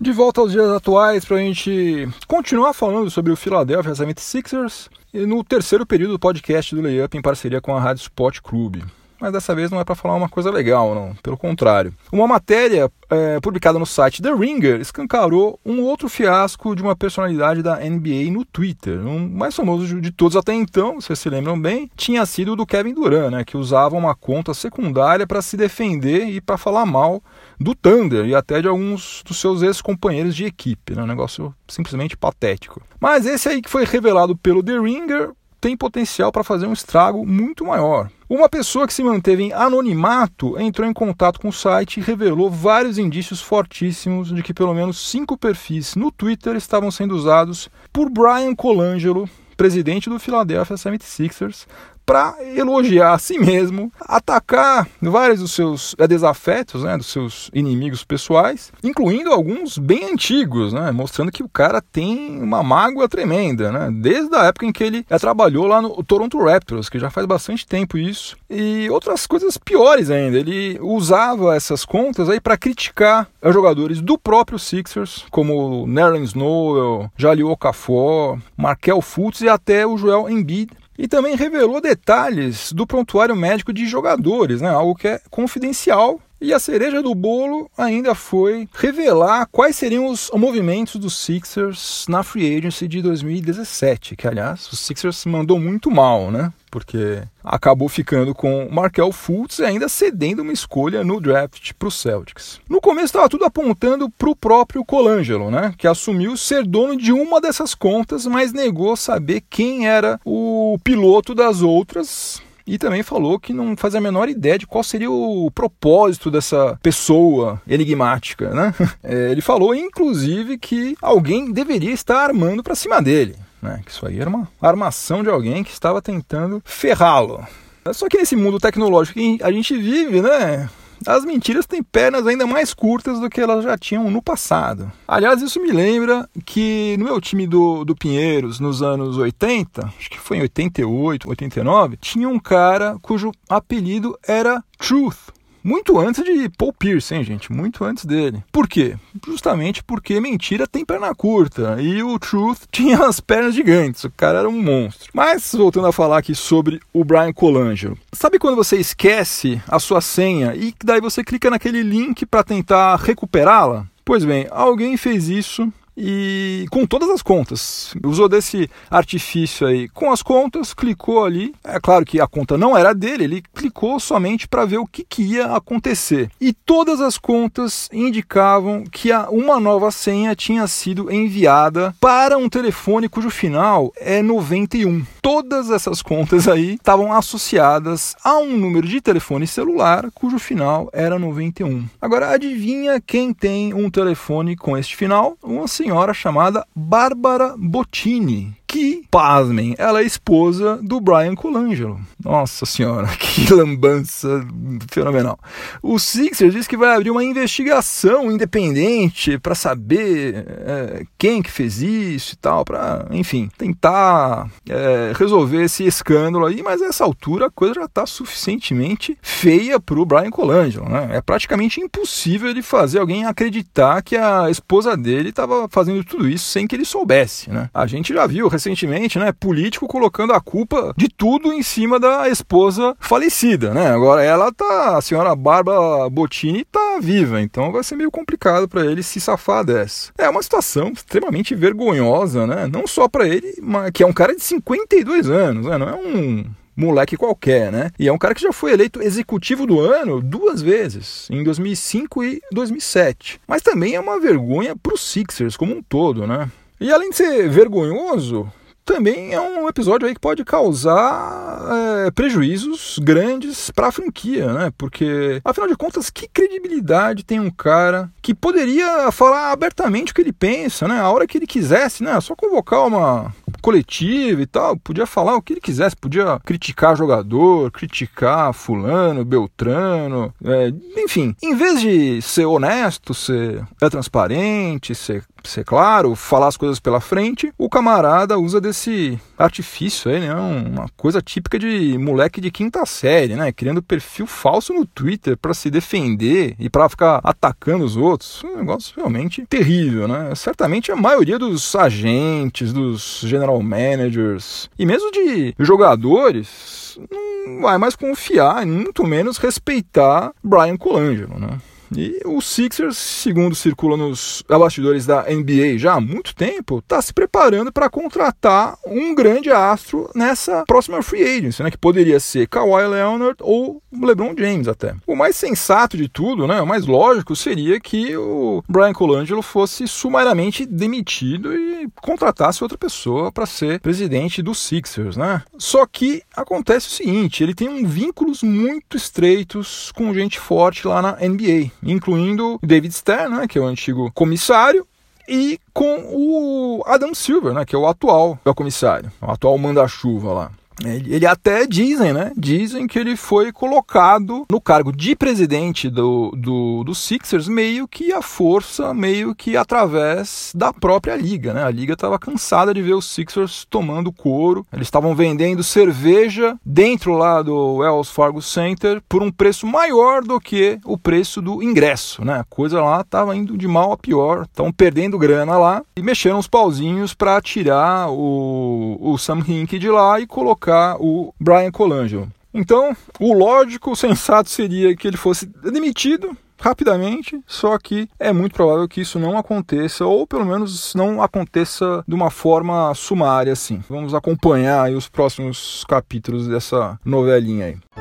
De 0.00 0.12
volta 0.12 0.40
aos 0.40 0.52
dias 0.52 0.68
atuais 0.70 1.24
para 1.24 1.36
a 1.36 1.40
gente 1.40 2.08
continuar 2.26 2.72
falando 2.72 3.10
sobre 3.10 3.32
o 3.32 3.36
Philadelphia 3.36 3.92
76ers 3.92 4.88
no 5.12 5.44
terceiro 5.44 5.84
período 5.84 6.12
do 6.12 6.18
podcast 6.18 6.74
do 6.74 6.80
Layup 6.80 7.18
em 7.18 7.20
parceria 7.20 7.60
com 7.60 7.76
a 7.76 7.80
Rádio 7.80 8.02
Sport 8.02 8.40
Clube 8.40 8.82
mas 9.20 9.32
dessa 9.32 9.54
vez 9.54 9.70
não 9.70 9.80
é 9.80 9.84
para 9.84 9.94
falar 9.94 10.14
uma 10.14 10.28
coisa 10.28 10.50
legal, 10.50 10.94
não. 10.94 11.14
Pelo 11.22 11.36
contrário. 11.36 11.92
Uma 12.10 12.26
matéria 12.26 12.90
é, 13.10 13.40
publicada 13.40 13.78
no 13.78 13.86
site 13.86 14.22
The 14.22 14.32
Ringer 14.32 14.80
escancarou 14.80 15.58
um 15.64 15.82
outro 15.82 16.08
fiasco 16.08 16.74
de 16.74 16.82
uma 16.82 16.96
personalidade 16.96 17.62
da 17.62 17.76
NBA 17.76 18.30
no 18.32 18.44
Twitter. 18.44 18.98
Um 19.06 19.28
mais 19.28 19.54
famoso 19.54 20.00
de 20.00 20.10
todos 20.10 20.36
até 20.36 20.54
então, 20.54 21.00
vocês 21.00 21.18
se 21.18 21.28
lembram 21.28 21.60
bem, 21.60 21.90
tinha 21.96 22.24
sido 22.24 22.52
o 22.52 22.56
do 22.56 22.66
Kevin 22.66 22.94
Durant, 22.94 23.30
né, 23.30 23.44
que 23.44 23.56
usava 23.56 23.96
uma 23.96 24.14
conta 24.14 24.54
secundária 24.54 25.26
para 25.26 25.42
se 25.42 25.56
defender 25.56 26.26
e 26.26 26.40
para 26.40 26.56
falar 26.56 26.86
mal 26.86 27.22
do 27.58 27.74
Thunder 27.74 28.24
e 28.26 28.34
até 28.34 28.62
de 28.62 28.68
alguns 28.68 29.22
dos 29.26 29.38
seus 29.38 29.62
ex-companheiros 29.62 30.34
de 30.34 30.44
equipe. 30.44 30.94
Né, 30.94 31.02
um 31.02 31.06
negócio 31.06 31.54
simplesmente 31.68 32.16
patético. 32.16 32.80
Mas 32.98 33.26
esse 33.26 33.48
aí 33.48 33.60
que 33.60 33.70
foi 33.70 33.84
revelado 33.84 34.36
pelo 34.36 34.62
The 34.62 34.78
Ringer 34.78 35.30
tem 35.60 35.76
potencial 35.76 36.32
para 36.32 36.42
fazer 36.42 36.66
um 36.66 36.72
estrago 36.72 37.26
muito 37.26 37.64
maior. 37.64 38.08
Uma 38.30 38.48
pessoa 38.48 38.86
que 38.86 38.94
se 38.94 39.02
manteve 39.02 39.42
em 39.42 39.52
anonimato 39.52 40.56
entrou 40.56 40.88
em 40.88 40.92
contato 40.92 41.40
com 41.40 41.48
o 41.48 41.52
site 41.52 41.96
e 41.98 42.00
revelou 42.00 42.48
vários 42.48 42.96
indícios 42.96 43.40
fortíssimos 43.40 44.32
de 44.32 44.40
que 44.40 44.54
pelo 44.54 44.72
menos 44.72 45.10
cinco 45.10 45.36
perfis 45.36 45.96
no 45.96 46.12
Twitter 46.12 46.54
estavam 46.54 46.92
sendo 46.92 47.16
usados 47.16 47.68
por 47.92 48.08
Brian 48.08 48.54
Colangelo, 48.54 49.28
presidente 49.56 50.08
do 50.08 50.20
Philadelphia 50.20 50.76
76ers, 50.76 51.66
para 52.04 52.34
elogiar 52.56 53.14
a 53.14 53.18
si 53.18 53.38
mesmo, 53.38 53.92
atacar 54.00 54.88
vários 55.00 55.40
dos 55.40 55.52
seus 55.52 55.94
é, 55.98 56.06
desafetos, 56.06 56.82
né, 56.82 56.96
dos 56.96 57.06
seus 57.06 57.50
inimigos 57.54 58.04
pessoais, 58.04 58.72
incluindo 58.82 59.30
alguns 59.30 59.78
bem 59.78 60.12
antigos, 60.12 60.72
né, 60.72 60.90
mostrando 60.90 61.30
que 61.32 61.42
o 61.42 61.48
cara 61.48 61.80
tem 61.80 62.40
uma 62.42 62.62
mágoa 62.62 63.08
tremenda, 63.08 63.70
né, 63.70 63.90
desde 63.92 64.34
a 64.34 64.44
época 64.44 64.66
em 64.66 64.72
que 64.72 64.82
ele 64.82 65.06
é, 65.08 65.18
trabalhou 65.18 65.66
lá 65.66 65.80
no 65.80 66.02
Toronto 66.02 66.38
Raptors, 66.42 66.88
que 66.88 66.98
já 66.98 67.10
faz 67.10 67.26
bastante 67.26 67.66
tempo 67.66 67.96
isso, 67.96 68.36
e 68.48 68.88
outras 68.90 69.26
coisas 69.26 69.56
piores 69.56 70.10
ainda. 70.10 70.38
Ele 70.38 70.78
usava 70.80 71.54
essas 71.54 71.84
contas 71.84 72.28
aí 72.28 72.40
para 72.40 72.56
criticar 72.56 73.28
os 73.42 73.54
jogadores 73.54 74.00
do 74.00 74.18
próprio 74.18 74.58
Sixers, 74.58 75.24
como 75.30 75.86
Nerlens 75.86 76.34
Noel, 76.34 77.10
Jalil 77.16 77.50
Okafor, 77.50 78.38
Markel 78.56 79.00
Fultz 79.00 79.40
e 79.40 79.48
até 79.48 79.86
o 79.86 79.96
Joel 79.96 80.28
Embiid, 80.28 80.72
e 81.00 81.08
também 81.08 81.34
revelou 81.34 81.80
detalhes 81.80 82.74
do 82.74 82.86
prontuário 82.86 83.34
médico 83.34 83.72
de 83.72 83.86
jogadores, 83.86 84.60
né? 84.60 84.68
algo 84.68 84.94
que 84.94 85.08
é 85.08 85.20
confidencial. 85.30 86.20
E 86.38 86.52
a 86.52 86.58
cereja 86.58 87.02
do 87.02 87.14
bolo 87.14 87.70
ainda 87.76 88.14
foi 88.14 88.68
revelar 88.74 89.46
quais 89.50 89.76
seriam 89.76 90.06
os 90.06 90.30
movimentos 90.34 90.96
dos 90.96 91.16
Sixers 91.16 92.04
na 92.08 92.22
free 92.22 92.56
agency 92.56 92.86
de 92.86 93.00
2017, 93.00 94.14
que 94.16 94.26
aliás 94.26 94.70
o 94.70 94.76
Sixers 94.76 95.24
mandou 95.24 95.58
muito 95.58 95.90
mal, 95.90 96.30
né? 96.30 96.52
Porque 96.70 97.22
acabou 97.42 97.88
ficando 97.88 98.34
com 98.34 98.68
Markel 98.70 99.12
Fultz 99.12 99.58
e 99.58 99.64
ainda 99.64 99.88
cedendo 99.88 100.42
uma 100.42 100.52
escolha 100.52 101.02
no 101.02 101.20
draft 101.20 101.72
para 101.78 101.88
o 101.88 101.90
Celtics. 101.90 102.60
No 102.68 102.80
começo 102.80 103.06
estava 103.06 103.28
tudo 103.28 103.44
apontando 103.44 104.08
para 104.10 104.30
o 104.30 104.36
próprio 104.36 104.84
Colangelo, 104.84 105.50
né, 105.50 105.74
que 105.76 105.86
assumiu 105.86 106.36
ser 106.36 106.64
dono 106.64 106.96
de 106.96 107.12
uma 107.12 107.40
dessas 107.40 107.74
contas, 107.74 108.26
mas 108.26 108.52
negou 108.52 108.96
saber 108.96 109.42
quem 109.48 109.88
era 109.88 110.20
o 110.24 110.78
piloto 110.84 111.34
das 111.34 111.62
outras 111.62 112.42
e 112.66 112.78
também 112.78 113.02
falou 113.02 113.40
que 113.40 113.52
não 113.52 113.76
faz 113.76 113.96
a 113.96 114.00
menor 114.00 114.28
ideia 114.28 114.56
de 114.56 114.66
qual 114.66 114.84
seria 114.84 115.10
o 115.10 115.50
propósito 115.50 116.30
dessa 116.30 116.78
pessoa 116.80 117.60
enigmática. 117.66 118.50
Né? 118.50 118.74
É, 119.02 119.30
ele 119.30 119.40
falou, 119.40 119.74
inclusive, 119.74 120.58
que 120.58 120.96
alguém 121.00 121.50
deveria 121.50 121.92
estar 121.92 122.22
armando 122.22 122.62
para 122.62 122.74
cima 122.74 123.00
dele 123.00 123.34
né? 123.62 123.80
Que 123.84 123.90
isso 123.90 124.06
aí 124.06 124.20
era 124.20 124.28
uma 124.28 124.48
armação 124.60 125.22
de 125.22 125.28
alguém 125.28 125.62
que 125.64 125.72
estava 125.72 126.00
tentando 126.02 126.62
ferrá-lo. 126.64 127.46
Só 127.92 128.08
que 128.08 128.18
nesse 128.18 128.36
mundo 128.36 128.58
tecnológico 128.58 129.18
que 129.18 129.38
a 129.42 129.50
gente 129.50 129.76
vive, 129.76 130.20
né? 130.20 130.68
As 131.06 131.24
mentiras 131.24 131.66
têm 131.66 131.82
pernas 131.82 132.26
ainda 132.26 132.46
mais 132.46 132.74
curtas 132.74 133.18
do 133.18 133.30
que 133.30 133.40
elas 133.40 133.64
já 133.64 133.76
tinham 133.78 134.10
no 134.10 134.20
passado. 134.20 134.92
Aliás, 135.08 135.40
isso 135.40 135.60
me 135.60 135.72
lembra 135.72 136.28
que 136.44 136.94
no 136.98 137.06
meu 137.06 137.18
time 137.20 137.46
do, 137.46 137.86
do 137.86 137.96
Pinheiros, 137.96 138.60
nos 138.60 138.82
anos 138.82 139.16
80, 139.16 139.86
acho 139.86 140.10
que 140.10 140.18
foi 140.18 140.36
em 140.36 140.42
88, 140.42 141.28
89, 141.28 141.96
tinha 141.96 142.28
um 142.28 142.38
cara 142.38 142.98
cujo 143.00 143.32
apelido 143.48 144.18
era 144.28 144.62
Truth 144.76 145.30
muito 145.62 145.98
antes 145.98 146.24
de 146.24 146.48
Paul 146.48 146.72
Pierce, 146.72 147.14
hein, 147.14 147.24
gente? 147.24 147.52
Muito 147.52 147.84
antes 147.84 148.04
dele. 148.04 148.42
Por 148.50 148.68
quê? 148.68 148.96
Justamente 149.26 149.82
porque 149.82 150.20
mentira 150.20 150.66
tem 150.66 150.84
perna 150.84 151.14
curta 151.14 151.76
e 151.80 152.02
o 152.02 152.18
Truth 152.18 152.62
tinha 152.72 152.98
as 152.98 153.20
pernas 153.20 153.54
gigantes. 153.54 154.04
O 154.04 154.10
cara 154.10 154.40
era 154.40 154.48
um 154.48 154.62
monstro. 154.62 155.10
Mas, 155.12 155.54
voltando 155.54 155.86
a 155.86 155.92
falar 155.92 156.18
aqui 156.18 156.34
sobre 156.34 156.80
o 156.92 157.04
Brian 157.04 157.32
Colangelo. 157.32 157.98
Sabe 158.12 158.38
quando 158.38 158.56
você 158.56 158.76
esquece 158.76 159.60
a 159.68 159.78
sua 159.78 160.00
senha 160.00 160.54
e 160.54 160.74
daí 160.84 161.00
você 161.00 161.22
clica 161.22 161.50
naquele 161.50 161.82
link 161.82 162.24
para 162.26 162.42
tentar 162.42 162.96
recuperá-la? 162.96 163.86
Pois 164.04 164.24
bem, 164.24 164.46
alguém 164.50 164.96
fez 164.96 165.28
isso 165.28 165.72
e 166.02 166.64
com 166.70 166.86
todas 166.86 167.10
as 167.10 167.20
contas. 167.20 167.94
Usou 168.02 168.26
desse 168.26 168.70
artifício 168.90 169.66
aí 169.66 169.86
com 169.90 170.10
as 170.10 170.22
contas, 170.22 170.72
clicou 170.72 171.22
ali. 171.24 171.54
É 171.62 171.78
claro 171.78 172.06
que 172.06 172.18
a 172.18 172.26
conta 172.26 172.56
não 172.56 172.76
era 172.76 172.94
dele, 172.94 173.24
ele 173.24 173.42
clicou 173.54 174.00
somente 174.00 174.48
para 174.48 174.64
ver 174.64 174.78
o 174.78 174.86
que, 174.86 175.04
que, 175.04 175.20
ia 175.22 175.54
acontecer. 175.54 176.30
E 176.40 176.54
todas 176.54 177.02
as 177.02 177.18
contas 177.18 177.88
indicavam 177.92 178.84
que 178.90 179.10
uma 179.30 179.60
nova 179.60 179.90
senha 179.90 180.34
tinha 180.34 180.66
sido 180.66 181.12
enviada 181.12 181.94
para 182.00 182.38
um 182.38 182.48
telefone 182.48 183.08
cujo 183.08 183.28
final 183.28 183.92
é 183.96 184.22
91. 184.22 185.04
Todas 185.20 185.70
essas 185.70 186.00
contas 186.00 186.48
aí 186.48 186.74
estavam 186.74 187.12
associadas 187.12 188.16
a 188.24 188.38
um 188.38 188.56
número 188.56 188.88
de 188.88 189.02
telefone 189.02 189.46
celular 189.46 190.10
cujo 190.14 190.38
final 190.38 190.88
era 190.94 191.18
91. 191.18 191.84
Agora 192.00 192.30
adivinha 192.30 193.00
quem 193.00 193.34
tem 193.34 193.74
um 193.74 193.90
telefone 193.90 194.56
com 194.56 194.78
este 194.78 194.96
final? 194.96 195.36
Uma 195.42 195.68
senhora 195.68 195.89
senhora 195.90 196.14
chamada 196.14 196.64
Bárbara 196.74 197.56
Bottini, 197.58 198.56
que, 198.70 199.02
pasmem, 199.10 199.74
ela 199.76 200.00
é 200.00 200.04
esposa 200.04 200.78
do 200.80 201.00
Brian 201.00 201.34
Colangelo. 201.34 202.00
Nossa 202.24 202.64
senhora, 202.64 203.08
que 203.18 203.52
lambança 203.52 204.46
fenomenal. 204.88 205.36
O 205.82 205.98
Sixers 205.98 206.52
diz 206.54 206.68
que 206.68 206.76
vai 206.76 206.94
abrir 206.94 207.10
uma 207.10 207.24
investigação 207.24 208.30
independente 208.30 209.36
para 209.38 209.56
saber 209.56 210.46
é, 210.46 211.02
quem 211.18 211.42
que 211.42 211.50
fez 211.50 211.82
isso 211.82 212.34
e 212.34 212.36
tal, 212.36 212.64
para, 212.64 213.06
enfim, 213.10 213.50
tentar 213.58 214.48
é, 214.68 215.12
resolver 215.16 215.64
esse 215.64 215.84
escândalo 215.84 216.46
aí, 216.46 216.62
mas 216.62 216.80
a 216.80 216.86
essa 216.86 217.02
altura 217.02 217.46
a 217.46 217.50
coisa 217.50 217.74
já 217.74 217.86
está 217.86 218.06
suficientemente 218.06 219.18
feia 219.20 219.80
para 219.80 219.98
o 219.98 220.06
Brian 220.06 220.30
Colangelo. 220.30 220.88
Né? 220.88 221.08
É 221.14 221.20
praticamente 221.20 221.80
impossível 221.80 222.48
ele 222.48 222.62
fazer 222.62 223.00
alguém 223.00 223.24
acreditar 223.24 224.00
que 224.02 224.16
a 224.16 224.48
esposa 224.48 224.96
dele 224.96 225.30
estava 225.30 225.68
fazendo 225.68 226.04
tudo 226.04 226.28
isso 226.28 226.44
sem 226.44 226.68
que 226.68 226.76
ele 226.76 226.84
soubesse. 226.84 227.50
Né? 227.50 227.68
A 227.74 227.86
gente 227.86 228.14
já 228.14 228.26
viu 228.28 228.48
recentemente, 228.60 229.18
né, 229.18 229.32
político 229.32 229.88
colocando 229.88 230.34
a 230.34 230.40
culpa 230.40 230.92
de 230.96 231.08
tudo 231.08 231.50
em 231.52 231.62
cima 231.62 231.98
da 231.98 232.28
esposa 232.28 232.94
falecida, 233.00 233.72
né? 233.72 233.88
Agora 233.88 234.22
ela 234.22 234.52
tá, 234.52 234.98
a 234.98 235.00
senhora 235.00 235.34
Bárbara 235.34 236.08
Bottini 236.10 236.64
tá 236.64 236.98
viva, 237.00 237.40
então 237.40 237.72
vai 237.72 237.82
ser 237.82 237.96
meio 237.96 238.10
complicado 238.10 238.68
para 238.68 238.84
ele 238.84 239.02
se 239.02 239.18
safar 239.20 239.64
dessa. 239.64 240.12
É 240.18 240.28
uma 240.28 240.42
situação 240.42 240.92
extremamente 240.92 241.54
vergonhosa, 241.54 242.46
né? 242.46 242.66
Não 242.66 242.86
só 242.86 243.08
para 243.08 243.26
ele, 243.26 243.54
mas 243.62 243.90
que 243.92 244.02
é 244.02 244.06
um 244.06 244.12
cara 244.12 244.36
de 244.36 244.42
52 244.42 245.30
anos, 245.30 245.66
né? 245.66 245.78
Não 245.78 245.88
é 245.88 245.94
um 245.94 246.44
moleque 246.76 247.16
qualquer, 247.16 247.72
né? 247.72 247.90
E 247.98 248.08
é 248.08 248.12
um 248.12 248.18
cara 248.18 248.34
que 248.34 248.42
já 248.42 248.52
foi 248.52 248.72
eleito 248.72 249.02
executivo 249.02 249.66
do 249.66 249.80
ano 249.80 250.20
duas 250.20 250.60
vezes, 250.60 251.28
em 251.30 251.42
2005 251.42 252.24
e 252.24 252.40
2007. 252.52 253.40
Mas 253.46 253.62
também 253.62 253.94
é 253.94 254.00
uma 254.00 254.20
vergonha 254.20 254.76
para 254.76 254.94
os 254.94 255.00
Sixers 255.00 255.56
como 255.56 255.74
um 255.74 255.82
todo, 255.82 256.26
né? 256.26 256.50
E 256.80 256.90
além 256.90 257.10
de 257.10 257.16
ser 257.16 257.48
vergonhoso, 257.48 258.50
também 258.84 259.32
é 259.32 259.40
um 259.40 259.68
episódio 259.68 260.08
aí 260.08 260.14
que 260.14 260.20
pode 260.20 260.44
causar 260.44 261.60
é, 262.06 262.10
prejuízos 262.10 262.98
grandes 263.00 263.70
para 263.70 263.88
a 263.88 263.92
franquia, 263.92 264.52
né? 264.52 264.72
Porque, 264.76 265.40
afinal 265.44 265.68
de 265.68 265.76
contas, 265.76 266.10
que 266.10 266.26
credibilidade 266.26 267.22
tem 267.22 267.38
um 267.38 267.50
cara 267.50 268.10
que 268.20 268.34
poderia 268.34 269.12
falar 269.12 269.52
abertamente 269.52 270.10
o 270.10 270.14
que 270.14 270.20
ele 270.20 270.32
pensa, 270.32 270.88
né? 270.88 270.98
A 270.98 271.10
hora 271.10 271.26
que 271.26 271.38
ele 271.38 271.46
quisesse, 271.46 272.02
né? 272.02 272.20
Só 272.20 272.34
convocar 272.34 272.86
uma 272.86 273.32
coletiva 273.60 274.42
e 274.42 274.46
tal, 274.46 274.76
podia 274.76 275.06
falar 275.06 275.36
o 275.36 275.42
que 275.42 275.52
ele 275.52 275.60
quisesse, 275.60 275.94
podia 275.94 276.40
criticar 276.44 276.96
jogador, 276.96 277.70
criticar 277.70 278.52
fulano, 278.52 279.24
beltrano, 279.24 280.34
é, 280.42 280.72
enfim. 280.96 281.36
Em 281.42 281.54
vez 281.54 281.80
de 281.80 282.22
ser 282.22 282.46
honesto, 282.46 283.14
ser 283.14 283.62
é 283.80 283.88
transparente, 283.88 284.94
ser 284.94 285.22
ser 285.48 285.64
claro, 285.64 286.14
falar 286.14 286.48
as 286.48 286.56
coisas 286.56 286.80
pela 286.80 287.00
frente, 287.00 287.52
o 287.56 287.68
camarada 287.68 288.38
usa 288.38 288.60
desse 288.60 289.18
artifício 289.38 290.10
aí, 290.10 290.20
né? 290.20 290.34
Uma 290.34 290.86
coisa 290.96 291.22
típica 291.22 291.58
de 291.58 291.96
moleque 291.98 292.40
de 292.40 292.50
quinta 292.50 292.84
série, 292.84 293.34
né? 293.34 293.52
Criando 293.52 293.82
perfil 293.82 294.26
falso 294.26 294.72
no 294.72 294.84
Twitter 294.84 295.36
para 295.36 295.54
se 295.54 295.70
defender 295.70 296.54
e 296.58 296.68
para 296.68 296.88
ficar 296.88 297.20
atacando 297.22 297.84
os 297.84 297.96
outros. 297.96 298.42
Um 298.44 298.56
negócio 298.56 298.94
realmente 298.96 299.44
terrível, 299.48 300.06
né? 300.06 300.34
Certamente 300.34 300.92
a 300.92 300.96
maioria 300.96 301.38
dos 301.38 301.74
agentes, 301.74 302.72
dos 302.72 303.20
general 303.24 303.62
managers 303.62 304.68
e 304.78 304.84
mesmo 304.84 305.10
de 305.10 305.54
jogadores 305.58 306.98
não 307.46 307.62
vai 307.62 307.78
mais 307.78 307.96
confiar 307.96 308.66
muito 308.66 309.04
menos 309.04 309.38
respeitar 309.38 310.32
Brian 310.42 310.76
Colangelo, 310.76 311.38
né? 311.38 311.58
E 311.96 312.20
o 312.24 312.40
Sixers, 312.40 312.96
segundo 312.96 313.54
circula 313.54 313.96
nos 313.96 314.44
bastidores 314.48 315.06
da 315.06 315.24
NBA 315.24 315.78
já 315.78 315.94
há 315.94 316.00
muito 316.00 316.34
tempo, 316.34 316.78
está 316.78 317.00
se 317.02 317.12
preparando 317.12 317.72
para 317.72 317.90
contratar 317.90 318.78
um 318.86 319.14
grande 319.14 319.50
astro 319.50 320.10
nessa 320.14 320.64
próxima 320.66 321.02
free 321.02 321.22
agency, 321.22 321.62
né, 321.62 321.70
que 321.70 321.78
poderia 321.78 322.20
ser 322.20 322.46
Kawhi 322.48 322.86
Leonard 322.86 323.36
ou 323.40 323.82
LeBron 323.92 324.34
James 324.36 324.68
até. 324.68 324.94
O 325.06 325.16
mais 325.16 325.36
sensato 325.36 325.96
de 325.96 326.08
tudo, 326.08 326.46
né, 326.46 326.60
o 326.60 326.66
mais 326.66 326.86
lógico 326.86 327.34
seria 327.34 327.80
que 327.80 328.16
o 328.16 328.62
Brian 328.68 328.92
Colangelo 328.92 329.42
fosse 329.42 329.88
sumariamente 329.88 330.64
demitido 330.64 331.54
e 331.54 331.88
contratasse 332.00 332.62
outra 332.62 332.78
pessoa 332.78 333.32
para 333.32 333.46
ser 333.46 333.80
presidente 333.80 334.42
do 334.42 334.54
Sixers, 334.54 335.16
né? 335.16 335.42
Só 335.58 335.86
que 335.86 336.22
acontece 336.36 336.88
o 336.88 336.90
seguinte, 336.90 337.42
ele 337.42 337.54
tem 337.54 337.68
um 337.68 337.86
vínculos 337.86 338.42
muito 338.42 338.96
estreitos 338.96 339.90
com 339.92 340.14
gente 340.14 340.38
forte 340.38 340.86
lá 340.86 341.02
na 341.02 341.12
NBA 341.12 341.70
incluindo 341.82 342.58
David 342.62 342.94
Stern, 342.94 343.36
né, 343.36 343.48
que 343.48 343.58
é 343.58 343.60
o 343.60 343.66
antigo 343.66 344.10
comissário, 344.12 344.86
e 345.28 345.58
com 345.72 346.04
o 346.12 346.82
Adam 346.86 347.14
Silver, 347.14 347.52
né, 347.52 347.64
que 347.64 347.74
é 347.74 347.78
o 347.78 347.86
atual 347.86 348.38
é 348.44 348.52
comissário, 348.52 349.12
o 349.20 349.30
atual 349.30 349.56
manda-chuva 349.58 350.32
lá. 350.32 350.52
Ele 350.84 351.26
até 351.26 351.66
dizem, 351.66 352.12
né? 352.12 352.32
Dizem 352.36 352.86
que 352.86 352.98
ele 352.98 353.16
foi 353.16 353.52
colocado 353.52 354.46
no 354.50 354.60
cargo 354.60 354.92
de 354.92 355.14
presidente 355.14 355.90
do, 355.90 356.32
do, 356.36 356.84
do 356.84 356.94
Sixers 356.94 357.48
meio 357.48 357.86
que 357.86 358.12
a 358.12 358.22
força, 358.22 358.94
meio 358.94 359.34
que 359.34 359.56
através 359.56 360.52
da 360.54 360.72
própria 360.72 361.16
liga, 361.16 361.52
né? 361.52 361.64
A 361.64 361.70
liga 361.70 361.92
estava 361.92 362.18
cansada 362.18 362.72
de 362.72 362.82
ver 362.82 362.94
os 362.94 363.04
Sixers 363.04 363.66
tomando 363.68 364.12
couro. 364.12 364.66
Eles 364.72 364.86
estavam 364.86 365.14
vendendo 365.14 365.62
cerveja 365.62 366.56
dentro 366.64 367.12
lá 367.12 367.42
do 367.42 367.76
Wells 367.76 368.10
Fargo 368.10 368.40
Center 368.40 369.02
por 369.08 369.22
um 369.22 369.30
preço 369.30 369.66
maior 369.66 370.22
do 370.22 370.40
que 370.40 370.78
o 370.84 370.96
preço 370.96 371.42
do 371.42 371.62
ingresso, 371.62 372.24
né? 372.24 372.40
A 372.40 372.44
coisa 372.44 372.80
lá 372.82 373.02
estava 373.02 373.36
indo 373.36 373.56
de 373.56 373.68
mal 373.68 373.92
a 373.92 373.96
pior. 373.96 374.42
Estão 374.42 374.72
perdendo 374.72 375.18
grana 375.18 375.58
lá 375.58 375.82
e 375.96 376.02
mexeram 376.02 376.38
os 376.38 376.48
pauzinhos 376.48 377.14
para 377.14 377.40
tirar 377.40 378.10
o, 378.10 378.96
o 379.00 379.18
Sam 379.18 379.42
Hink 379.46 379.78
de 379.78 379.88
lá 379.90 380.18
e 380.20 380.26
colocar 380.26 380.69
colocar 380.70 380.96
o 381.00 381.34
Brian 381.38 381.70
Colangelo. 381.70 382.28
Então, 382.54 382.96
o 383.18 383.32
lógico, 383.32 383.92
o 383.92 383.96
sensato 383.96 384.48
seria 384.50 384.96
que 384.96 385.06
ele 385.06 385.16
fosse 385.16 385.46
demitido 385.46 386.36
rapidamente, 386.60 387.40
só 387.46 387.78
que 387.78 388.08
é 388.18 388.32
muito 388.32 388.54
provável 388.54 388.86
que 388.86 389.00
isso 389.00 389.18
não 389.18 389.38
aconteça, 389.38 390.04
ou 390.04 390.26
pelo 390.26 390.44
menos 390.44 390.94
não 390.94 391.22
aconteça 391.22 392.04
de 392.06 392.14
uma 392.14 392.30
forma 392.30 392.92
sumária 392.94 393.52
assim. 393.52 393.82
Vamos 393.88 394.14
acompanhar 394.14 394.90
os 394.90 395.08
próximos 395.08 395.84
capítulos 395.88 396.46
dessa 396.46 396.98
novelinha 397.04 397.66
aí. 397.66 397.99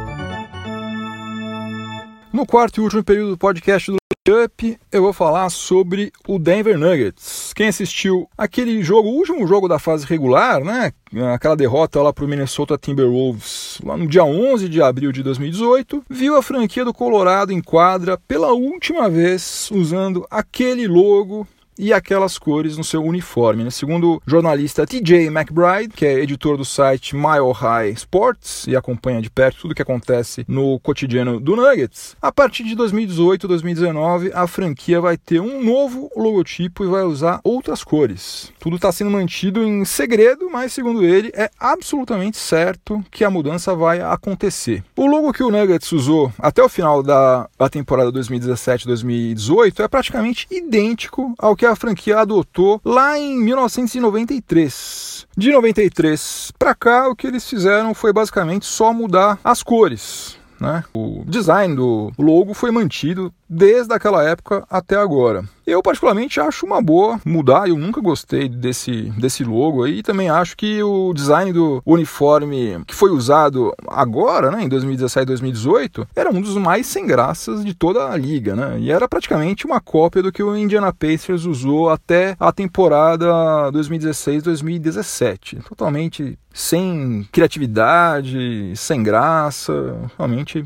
No 2.32 2.46
quarto 2.46 2.80
e 2.80 2.84
último 2.84 3.04
período 3.04 3.32
do 3.32 3.38
podcast 3.38 3.92
do 3.92 3.98
Up, 4.46 4.80
eu 4.92 5.02
vou 5.02 5.12
falar 5.12 5.50
sobre 5.50 6.12
o 6.28 6.38
Denver 6.38 6.78
Nuggets. 6.78 7.52
Quem 7.56 7.68
assistiu 7.68 8.30
aquele 8.38 8.84
jogo, 8.84 9.10
o 9.10 9.16
último 9.16 9.48
jogo 9.48 9.68
da 9.68 9.80
fase 9.80 10.06
regular, 10.06 10.64
né? 10.64 10.92
Aquela 11.34 11.56
derrota 11.56 12.00
lá 12.04 12.14
para 12.14 12.24
o 12.24 12.28
Minnesota 12.28 12.78
Timberwolves 12.78 13.80
lá 13.84 13.98
no 13.98 14.06
dia 14.06 14.24
11 14.24 14.70
de 14.70 14.80
abril 14.80 15.12
de 15.12 15.24
2018, 15.24 16.04
viu 16.08 16.36
a 16.38 16.44
franquia 16.44 16.86
do 16.86 16.94
Colorado 16.94 17.52
em 17.52 17.60
quadra 17.60 18.16
pela 18.28 18.54
última 18.54 19.10
vez 19.10 19.68
usando 19.72 20.24
aquele 20.30 20.88
logo 20.88 21.48
e 21.80 21.94
aquelas 21.94 22.38
cores 22.38 22.78
no 22.78 22.84
seu 22.84 23.02
uniforme. 23.02 23.64
Né? 23.64 23.70
Segundo 23.70 24.16
o 24.16 24.22
jornalista 24.28 24.86
TJ 24.86 25.28
McBride, 25.28 25.94
que 25.96 26.06
é 26.06 26.20
editor 26.20 26.58
do 26.58 26.66
site 26.66 27.16
Mile 27.16 27.54
High 27.56 27.92
Sports 27.92 28.68
e 28.68 28.76
acompanha 28.76 29.22
de 29.22 29.30
perto 29.30 29.62
tudo 29.62 29.72
o 29.72 29.76
que 29.76 29.82
acontece 29.82 30.44
no 30.46 30.78
cotidiano 30.82 31.40
do 31.40 31.56
Nuggets, 31.56 32.18
a 32.22 32.32
partir 32.32 32.66
de 32.66 32.76
2018, 32.76 33.48
2019, 33.48 34.32
a 34.34 34.46
franquia 34.46 35.00
vai 35.00 35.16
ter 35.16 35.40
um 35.40 35.64
novo 35.64 36.12
logotipo 36.16 36.84
e 36.84 36.88
vai 36.88 37.04
usar 37.04 37.40
outras 37.44 37.82
cores. 37.82 38.52
Tudo 38.60 38.76
está 38.76 38.92
sendo 38.92 39.12
mantido 39.12 39.64
em 39.64 39.86
segredo, 39.86 40.50
mas 40.50 40.74
segundo 40.74 41.06
ele, 41.06 41.32
é 41.34 41.50
absolutamente 41.58 42.38
certo 42.38 43.02
que 43.10 43.24
a 43.24 43.30
mudança 43.30 43.74
vai 43.74 44.02
acontecer. 44.02 44.84
O 44.98 45.06
logo 45.06 45.32
que 45.32 45.44
o 45.44 45.50
Nuggets 45.50 45.94
usou 45.94 46.34
até 46.38 46.62
o 46.62 46.68
final 46.68 47.02
da, 47.02 47.48
da 47.58 47.70
temporada 47.70 48.12
2017-2018 48.12 49.80
é 49.80 49.88
praticamente 49.88 50.46
idêntico 50.52 51.34
ao 51.38 51.56
que 51.56 51.69
a 51.70 51.76
franquia 51.76 52.20
adotou 52.20 52.82
lá 52.84 53.18
em 53.18 53.38
1993. 53.38 55.28
De 55.38 55.52
93 55.52 56.52
para 56.58 56.76
cá, 56.76 57.08
o 57.08 57.16
que 57.16 57.28
eles 57.28 57.48
fizeram 57.48 57.94
foi 57.94 58.12
basicamente 58.12 58.66
só 58.66 58.94
mudar 58.94 59.40
as 59.44 59.64
cores. 59.64 60.38
Né? 60.60 60.84
O 60.94 61.24
design 61.26 61.76
do 61.76 62.12
logo 62.18 62.54
foi 62.54 62.70
mantido 62.70 63.34
desde 63.48 63.94
aquela 63.94 64.24
época 64.24 64.66
até 64.70 64.98
agora. 64.98 65.46
Eu 65.70 65.84
particularmente 65.84 66.42
acho 66.42 66.66
uma 66.66 66.82
boa 66.82 67.22
mudar, 67.24 67.70
eu 67.70 67.78
nunca 67.78 68.02
gostei 68.02 68.50
desse, 68.50 69.04
desse 69.20 69.44
logo 69.44 69.84
aí, 69.84 70.02
também 70.02 70.28
acho 70.28 70.58
que 70.58 70.82
o 70.82 71.14
design 71.14 71.54
do 71.54 71.80
uniforme 71.86 72.84
que 72.88 72.96
foi 72.96 73.12
usado 73.12 73.72
agora, 73.88 74.50
né, 74.50 74.64
em 74.64 74.68
2017 74.68 75.22
e 75.22 75.28
2018, 75.28 76.08
era 76.16 76.32
um 76.32 76.42
dos 76.42 76.58
mais 76.58 76.88
sem 76.88 77.06
graças 77.06 77.64
de 77.64 77.76
toda 77.76 78.10
a 78.10 78.18
liga, 78.18 78.56
né? 78.56 78.80
E 78.80 78.92
era 78.92 79.08
praticamente 79.08 79.68
uma 79.68 79.80
cópia 79.80 80.24
do 80.24 80.32
que 80.32 80.42
o 80.42 80.58
Indiana 80.58 80.92
Pacers 80.92 81.46
usou 81.46 81.92
até 81.92 82.36
a 82.40 82.52
temporada 82.52 83.28
2016-2017. 83.72 85.64
Totalmente 85.64 86.36
sem 86.52 87.28
criatividade, 87.32 88.74
sem 88.76 89.04
graça, 89.04 90.10
realmente 90.18 90.64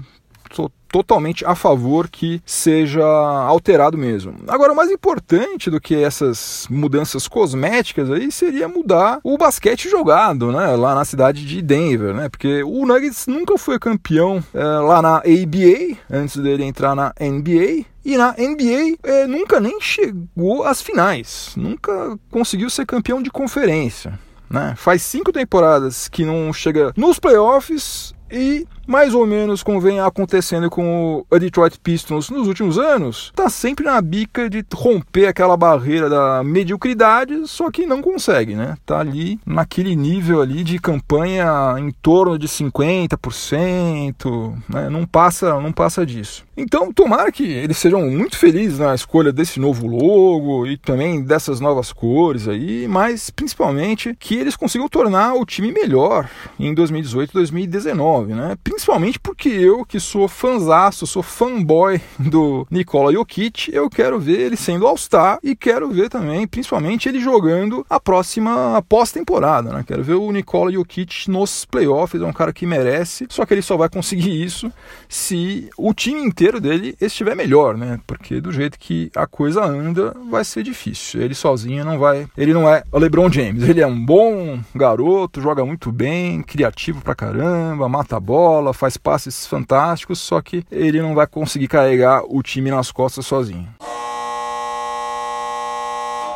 totalmente 0.93 1.43
a 1.43 1.55
favor 1.55 2.07
que 2.07 2.39
seja 2.45 3.03
alterado 3.03 3.97
mesmo. 3.97 4.35
Agora, 4.47 4.73
o 4.73 4.75
mais 4.75 4.91
importante 4.91 5.71
do 5.71 5.81
que 5.81 5.95
essas 5.95 6.67
mudanças 6.69 7.27
cosméticas 7.27 8.11
aí 8.11 8.31
seria 8.31 8.67
mudar 8.67 9.19
o 9.23 9.35
basquete 9.35 9.89
jogado, 9.89 10.51
né, 10.51 10.75
lá 10.75 10.93
na 10.93 11.03
cidade 11.03 11.47
de 11.47 11.63
Denver, 11.63 12.13
né, 12.13 12.29
porque 12.29 12.61
o 12.61 12.85
Nuggets 12.85 13.25
nunca 13.25 13.57
foi 13.57 13.79
campeão 13.79 14.43
é, 14.53 14.63
lá 14.63 15.01
na 15.01 15.17
ABA 15.17 15.97
antes 16.11 16.37
dele 16.37 16.63
entrar 16.63 16.93
na 16.93 17.11
NBA. 17.19 17.85
E 18.05 18.15
na 18.15 18.35
NBA 18.37 18.97
é, 19.01 19.25
nunca 19.25 19.59
nem 19.59 19.81
chegou 19.81 20.63
às 20.63 20.79
finais, 20.79 21.53
nunca 21.57 22.19
conseguiu 22.29 22.69
ser 22.69 22.85
campeão 22.85 23.19
de 23.19 23.31
conferência. 23.31 24.19
Né? 24.47 24.75
Faz 24.77 25.01
cinco 25.01 25.31
temporadas 25.31 26.07
que 26.07 26.23
não 26.23 26.53
chega 26.53 26.93
nos 26.95 27.17
playoffs 27.17 28.13
e 28.33 28.67
mais 28.85 29.13
ou 29.13 29.25
menos 29.25 29.63
como 29.63 29.79
vem 29.79 29.99
acontecendo 29.99 30.69
com 30.69 31.25
o 31.29 31.39
Detroit 31.39 31.79
Pistons 31.79 32.29
nos 32.29 32.47
últimos 32.47 32.77
anos, 32.77 33.31
está 33.31 33.49
sempre 33.49 33.85
na 33.85 34.01
bica 34.01 34.49
de 34.49 34.65
romper 34.73 35.27
aquela 35.27 35.55
barreira 35.55 36.09
da 36.09 36.43
mediocridade, 36.43 37.47
só 37.47 37.71
que 37.71 37.85
não 37.85 38.01
consegue, 38.01 38.55
né? 38.55 38.75
Tá 38.85 38.99
ali 38.99 39.39
naquele 39.45 39.95
nível 39.95 40.41
ali 40.41 40.63
de 40.63 40.79
campanha 40.79 41.75
em 41.77 41.91
torno 41.91 42.37
de 42.37 42.47
50%, 42.47 44.57
né? 44.67 44.89
Não 44.89 45.05
passa, 45.05 45.59
não 45.61 45.71
passa 45.71 46.05
disso. 46.05 46.43
Então, 46.55 46.91
tomara 46.91 47.31
que 47.31 47.43
eles 47.43 47.77
sejam 47.77 48.01
muito 48.09 48.37
felizes 48.37 48.79
na 48.79 48.93
escolha 48.93 49.31
desse 49.31 49.59
novo 49.59 49.87
logo 49.87 50.67
e 50.67 50.77
também 50.77 51.23
dessas 51.23 51.59
novas 51.59 51.93
cores 51.93 52.47
aí, 52.47 52.87
mas 52.87 53.29
principalmente 53.29 54.15
que 54.19 54.35
eles 54.35 54.55
consigam 54.55 54.89
tornar 54.89 55.33
o 55.33 55.45
time 55.45 55.71
melhor 55.71 56.29
em 56.59 56.73
2018 56.73 57.31
e 57.31 57.33
2019, 58.23 58.33
né? 58.33 58.57
Principalmente 58.63 59.19
porque 59.19 59.49
eu, 59.49 59.85
que 59.85 59.99
sou 59.99 60.27
fanzaço, 60.27 61.05
sou 61.05 61.21
fanboy 61.21 62.01
do 62.17 62.65
Nikola 62.71 63.11
Jokic, 63.11 63.73
eu 63.73 63.89
quero 63.89 64.19
ver 64.19 64.39
ele 64.39 64.55
sendo 64.55 64.87
All-Star 64.87 65.39
e 65.43 65.55
quero 65.55 65.89
ver 65.89 66.09
também, 66.09 66.47
principalmente, 66.47 67.09
ele 67.09 67.19
jogando 67.19 67.85
a 67.89 67.99
próxima 67.99 68.83
pós-temporada, 68.87 69.71
né? 69.71 69.83
Quero 69.85 70.03
ver 70.03 70.13
o 70.13 70.31
Nikola 70.31 70.71
Jokic 70.71 71.29
nos 71.29 71.65
playoffs, 71.65 72.21
é 72.21 72.25
um 72.25 72.33
cara 72.33 72.53
que 72.53 72.65
merece, 72.65 73.25
só 73.29 73.45
que 73.45 73.53
ele 73.53 73.61
só 73.61 73.77
vai 73.77 73.89
conseguir 73.89 74.43
isso 74.43 74.71
se 75.07 75.69
o 75.77 75.93
time 75.93 76.21
inteiro 76.21 76.59
dele 76.59 76.95
estiver 76.99 77.35
melhor, 77.35 77.77
né? 77.77 77.99
Porque 78.07 78.39
do 78.39 78.51
jeito 78.51 78.79
que 78.79 79.11
a 79.15 79.27
coisa 79.27 79.63
anda, 79.63 80.15
vai 80.29 80.43
ser 80.43 80.63
difícil. 80.63 81.21
Ele 81.21 81.35
sozinho 81.35 81.85
não 81.85 81.97
vai. 81.97 82.27
Ele 82.37 82.53
não 82.53 82.69
é 82.69 82.83
o 82.91 82.97
LeBron 82.97 83.31
James, 83.31 83.67
ele 83.67 83.81
é 83.81 83.87
um 83.87 84.03
bom 84.03 84.59
garoto, 84.75 85.41
joga 85.41 85.65
muito 85.65 85.91
bem, 85.91 86.41
criativo 86.41 87.01
pra 87.01 87.15
caramba, 87.15 87.89
mata 87.89 88.12
a 88.13 88.19
bola 88.19 88.73
faz 88.73 88.97
passes 88.97 89.45
fantásticos, 89.47 90.19
só 90.19 90.41
que 90.41 90.63
ele 90.71 91.01
não 91.01 91.15
vai 91.15 91.27
conseguir 91.27 91.67
carregar 91.67 92.23
o 92.27 92.41
time 92.41 92.69
nas 92.69 92.91
costas 92.91 93.25
sozinho. 93.25 93.67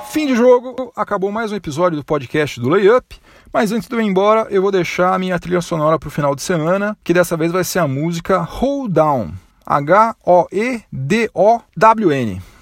Fim 0.10 0.26
de 0.26 0.36
jogo, 0.36 0.92
acabou 0.96 1.32
mais 1.32 1.52
um 1.52 1.56
episódio 1.56 1.98
do 1.98 2.04
podcast 2.04 2.60
do 2.60 2.70
Layup. 2.70 3.20
Mas 3.54 3.72
antes 3.72 3.88
de 3.88 3.96
eu 3.96 4.02
ir 4.02 4.06
embora, 4.06 4.48
eu 4.50 4.62
vou 4.62 4.72
deixar 4.72 5.14
a 5.14 5.20
minha 5.20 5.40
trilha 5.40 5.62
sonora 5.62 6.00
para 6.00 6.08
o 6.08 6.12
final 6.12 6.36
de 6.36 6.42
semana, 6.42 6.98
que 7.04 7.14
dessa 7.14 7.38
vez 7.38 7.52
vai 7.52 7.64
ser 7.64 7.80
a 7.80 7.88
música 7.88 8.40
Hold 8.40 8.94
Down. 8.94 9.32
H-O-E-D-O-W-N. 9.66 10.82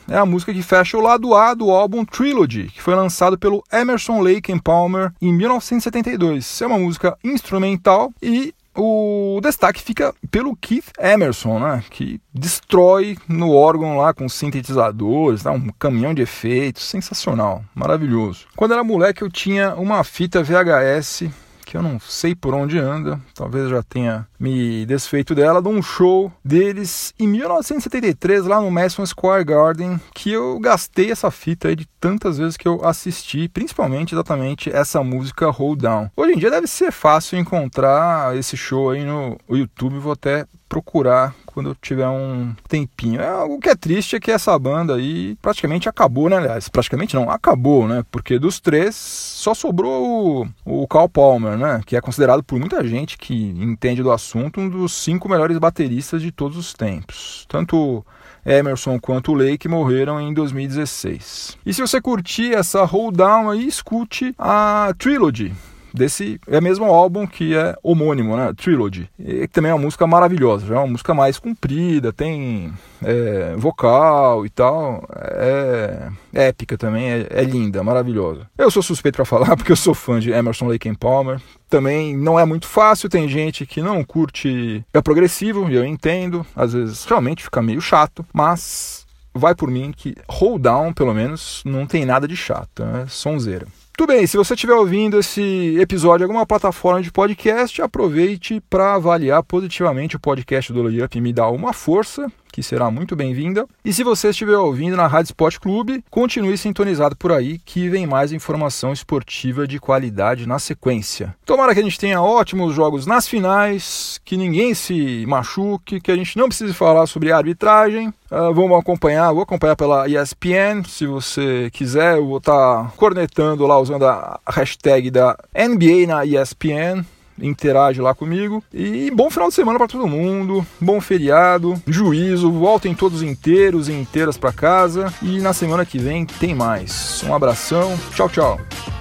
É 0.08 0.18
a 0.18 0.26
música 0.26 0.54
que 0.54 0.62
fecha 0.62 0.98
o 0.98 1.02
lado 1.02 1.34
A 1.34 1.54
do 1.54 1.72
álbum 1.72 2.06
Trilogy, 2.06 2.68
que 2.68 2.82
foi 2.82 2.94
lançado 2.94 3.38
pelo 3.38 3.64
Emerson 3.72 4.22
Lake 4.22 4.52
and 4.52 4.60
Palmer 4.60 5.12
em 5.22 5.34
1972. 5.34 6.62
É 6.62 6.68
uma 6.68 6.78
música 6.78 7.18
instrumental 7.24 8.12
e 8.22 8.54
o 8.76 9.40
destaque 9.42 9.82
fica 9.82 10.14
pelo 10.30 10.56
Keith 10.56 10.92
Emerson, 11.00 11.60
né, 11.60 11.84
que 11.90 12.20
destrói 12.34 13.18
no 13.28 13.52
órgão 13.52 13.98
lá 13.98 14.14
com 14.14 14.28
sintetizadores, 14.28 15.44
tá, 15.44 15.52
um 15.52 15.70
caminhão 15.80 16.14
de 16.14 16.22
efeitos, 16.22 16.84
sensacional, 16.84 17.64
maravilhoso. 17.74 18.46
Quando 18.56 18.74
era 18.74 18.84
moleque 18.84 19.22
eu 19.22 19.30
tinha 19.30 19.76
uma 19.76 20.04
fita 20.04 20.44
VHS 20.44 21.30
que 21.66 21.76
eu 21.76 21.82
não 21.82 22.00
sei 22.00 22.36
por 22.36 22.54
onde 22.54 22.78
anda, 22.78 23.20
talvez 23.34 23.70
já 23.70 23.82
tenha 23.84 24.28
me 24.40 24.86
desfeito 24.86 25.34
dela, 25.34 25.62
de 25.62 25.68
um 25.68 25.82
show 25.82 26.32
deles 26.44 27.14
em 27.20 27.28
1973 27.28 28.46
lá 28.46 28.62
no 28.62 28.70
Madison 28.70 29.06
Square 29.06 29.44
Garden, 29.44 30.00
que 30.14 30.32
eu 30.32 30.60
gastei 30.60 31.12
essa 31.12 31.32
fita 31.32 31.68
aí 31.68 31.76
de 31.76 31.88
tantas 32.00 32.38
vezes 32.38 32.56
que 32.56 32.68
eu 32.68 32.86
assisti, 32.86 33.50
principalmente 33.50 34.14
exatamente 34.14 34.70
essa 34.70 35.04
música 35.04 35.50
Hold 35.50 35.82
Down. 35.82 36.10
Hoje 36.16 36.34
em 36.34 36.38
dia 36.38 36.52
deve 36.52 36.68
ser 36.68 36.92
fácil 36.92 37.40
encontrar 37.40 38.38
esse 38.38 38.56
show 38.56 38.92
aí 38.92 39.04
no 39.04 39.38
YouTube, 39.50 39.98
vou 39.98 40.14
até 40.14 40.46
procurar 40.76 41.34
quando 41.46 41.70
eu 41.70 41.76
tiver 41.76 42.08
um 42.10 42.54
tempinho. 42.68 43.22
É 43.22 43.60
que 43.62 43.70
é 43.70 43.76
triste 43.76 44.18
é 44.18 44.20
que 44.20 44.30
essa 44.30 44.58
banda 44.60 44.96
aí 44.96 45.38
praticamente 45.42 45.88
acabou, 45.88 46.30
né? 46.30 46.36
Aliás, 46.36 46.68
praticamente 46.68 47.16
não, 47.16 47.30
acabou, 47.30 47.88
né? 47.88 48.04
Porque 48.12 48.38
dos 48.38 48.60
três 48.60 48.94
só 48.94 49.54
sobrou 49.54 50.46
o, 50.66 50.82
o 50.84 50.88
Carl 50.88 51.08
Palmer, 51.08 51.58
né? 51.58 51.82
Que 51.86 51.96
é 51.96 52.02
considerado 52.02 52.44
por 52.44 52.60
muita 52.60 52.86
gente 52.86 53.18
que 53.18 53.34
entende 53.58 54.04
do 54.04 54.12
assunto 54.12 54.60
um 54.60 54.68
dos 54.68 54.92
cinco 54.92 55.30
melhores 55.30 55.58
bateristas 55.58 56.22
de 56.22 56.30
todos 56.30 56.58
os 56.58 56.74
tempos. 56.74 57.46
Tanto 57.48 58.06
Emerson 58.46 59.00
quanto 59.00 59.34
Lake 59.34 59.70
morreram 59.70 60.20
em 60.20 60.34
2016. 60.34 61.58
E 61.66 61.74
se 61.74 61.80
você 61.80 62.02
curtir 62.02 62.54
essa 62.54 62.84
hold 62.84 63.16
down 63.16 63.50
aí, 63.50 63.66
escute 63.66 64.36
a 64.38 64.94
Trilogy 64.98 65.54
desse 65.96 66.40
é 66.48 66.62
mesmo 66.62 66.86
álbum 66.86 67.26
que 67.26 67.56
é 67.56 67.76
homônimo, 67.82 68.36
né? 68.36 68.54
Trilogy. 68.56 69.10
E 69.18 69.48
também 69.48 69.72
é 69.72 69.74
uma 69.74 69.82
música 69.82 70.06
maravilhosa, 70.06 70.66
já 70.66 70.76
é 70.76 70.78
uma 70.78 70.88
música 70.88 71.14
mais 71.14 71.40
comprida, 71.40 72.14
tem 72.14 72.72
é, 73.02 73.56
vocal 73.58 74.46
e 74.46 74.50
tal. 74.50 75.08
É, 75.14 76.10
é 76.34 76.48
épica 76.48 76.78
também, 76.78 77.10
é, 77.10 77.28
é, 77.30 77.44
linda, 77.44 77.84
maravilhosa. 77.84 78.48
Eu 78.58 78.70
sou 78.70 78.84
suspeito 78.84 79.16
para 79.16 79.26
falar 79.26 79.56
porque 79.58 79.72
eu 79.72 79.76
sou 79.76 79.94
fã 79.94 80.20
de 80.20 80.32
Emerson 80.32 80.68
Lake 80.68 80.90
and 80.90 80.96
Palmer. 80.96 81.42
Também 81.70 82.16
não 82.16 82.40
é 82.40 82.46
muito 82.46 82.68
fácil, 82.68 83.10
tem 83.10 83.28
gente 83.28 83.66
que 83.66 83.82
não 83.82 84.04
curte. 84.04 84.84
É 84.94 85.02
progressivo, 85.02 85.70
eu 85.70 85.86
entendo. 85.86 86.46
Às 86.56 86.74
vezes 86.74 87.06
realmente 87.06 87.44
fica 87.44 87.62
meio 87.62 87.82
chato, 87.82 88.26
mas 88.34 89.06
vai 89.34 89.54
por 89.54 89.70
mim 89.70 89.92
que 89.96 90.16
Hold 90.30 90.62
Down, 90.62 90.94
pelo 90.94 91.14
menos, 91.14 91.62
não 91.66 91.86
tem 91.86 92.06
nada 92.06 92.28
de 92.28 92.36
chato, 92.36 92.84
é 92.84 93.06
sonzeira. 93.08 93.68
Tudo 93.98 94.12
bem, 94.12 94.28
se 94.28 94.36
você 94.36 94.56
estiver 94.56 94.74
ouvindo 94.74 95.18
esse 95.18 95.78
episódio 95.80 96.24
em 96.24 96.28
alguma 96.28 96.46
plataforma 96.46 97.02
de 97.02 97.10
podcast, 97.10 97.82
aproveite 97.82 98.60
para 98.70 98.96
avaliar 98.96 99.42
positivamente 99.42 100.18
o 100.18 100.20
podcast 100.20 100.74
do 100.74 100.84
Layup 100.84 101.18
e 101.18 101.22
me 101.22 101.32
dar 101.32 101.50
uma 101.50 101.72
força 101.72 102.30
que 102.56 102.64
será 102.64 102.90
muito 102.90 103.18
bem-vinda. 103.18 103.68
E 103.84 103.92
se 103.92 104.02
você 104.02 104.30
estiver 104.30 104.58
ouvindo 104.58 104.96
na 104.96 105.08
Rádio 105.08 105.32
Sport 105.32 105.60
Clube, 105.60 106.02
continue 106.10 106.58
sintonizado 106.58 107.14
por 107.14 107.34
aí 107.34 107.60
que 107.60 107.90
vem 107.90 108.08
mais 108.08 108.32
informação 108.32 108.94
esportiva 108.94 109.68
de 109.68 109.78
qualidade 109.78 110.48
na 110.48 110.58
sequência. 110.58 111.36
Tomara 111.46 111.74
que 111.74 111.82
a 111.82 111.84
gente 111.84 112.00
tenha 112.00 112.22
ótimos 112.22 112.74
jogos 112.74 113.06
nas 113.06 113.28
finais, 113.28 114.22
que 114.24 114.38
ninguém 114.38 114.74
se 114.74 115.26
machuque, 115.28 116.00
que 116.00 116.10
a 116.10 116.16
gente 116.16 116.38
não 116.38 116.48
precise 116.48 116.74
falar 116.74 117.08
sobre 117.08 117.30
arbitragem. 117.30 118.08
Uh, 118.32 118.54
vamos 118.54 118.80
acompanhar, 118.80 119.34
vou 119.34 119.44
acompanhar 119.44 119.76
pela 119.76 120.08
ESPN, 120.08 120.82
se 120.88 121.06
você 121.06 121.70
quiser, 121.74 122.16
eu 122.16 122.26
vou 122.26 122.38
estar 122.38 122.86
tá 122.86 122.94
cornetando 122.96 123.68
lá 123.68 123.78
usando 123.78 124.06
a 124.06 124.40
hashtag 124.48 125.12
da 125.12 125.38
NBA 125.54 126.08
na 126.08 126.26
ESPN 126.26 127.06
interage 127.40 128.02
lá 128.02 128.14
comigo. 128.14 128.64
E 128.74 129.12
bom 129.12 129.30
final 129.30 129.50
de 129.50 129.56
semana 129.56 129.78
para 129.78 129.88
todo 129.88 130.08
mundo, 130.08 130.66
bom 130.80 131.00
feriado, 131.02 131.82
juízo, 131.88 132.52
voltem 132.52 132.94
todos 132.94 133.22
inteiros 133.22 133.90
e 133.90 133.94
inteiras 133.94 134.38
para 134.38 134.52
casa. 134.52 135.14
E 135.22 135.40
na 135.40 135.54
semana 135.54 135.86
que 135.86 136.00
vem 136.00 136.26
tem 136.26 136.56
mais. 136.56 137.24
Um 137.28 137.34
abração, 137.34 137.98
tchau, 138.14 138.30
tchau. 138.30 138.95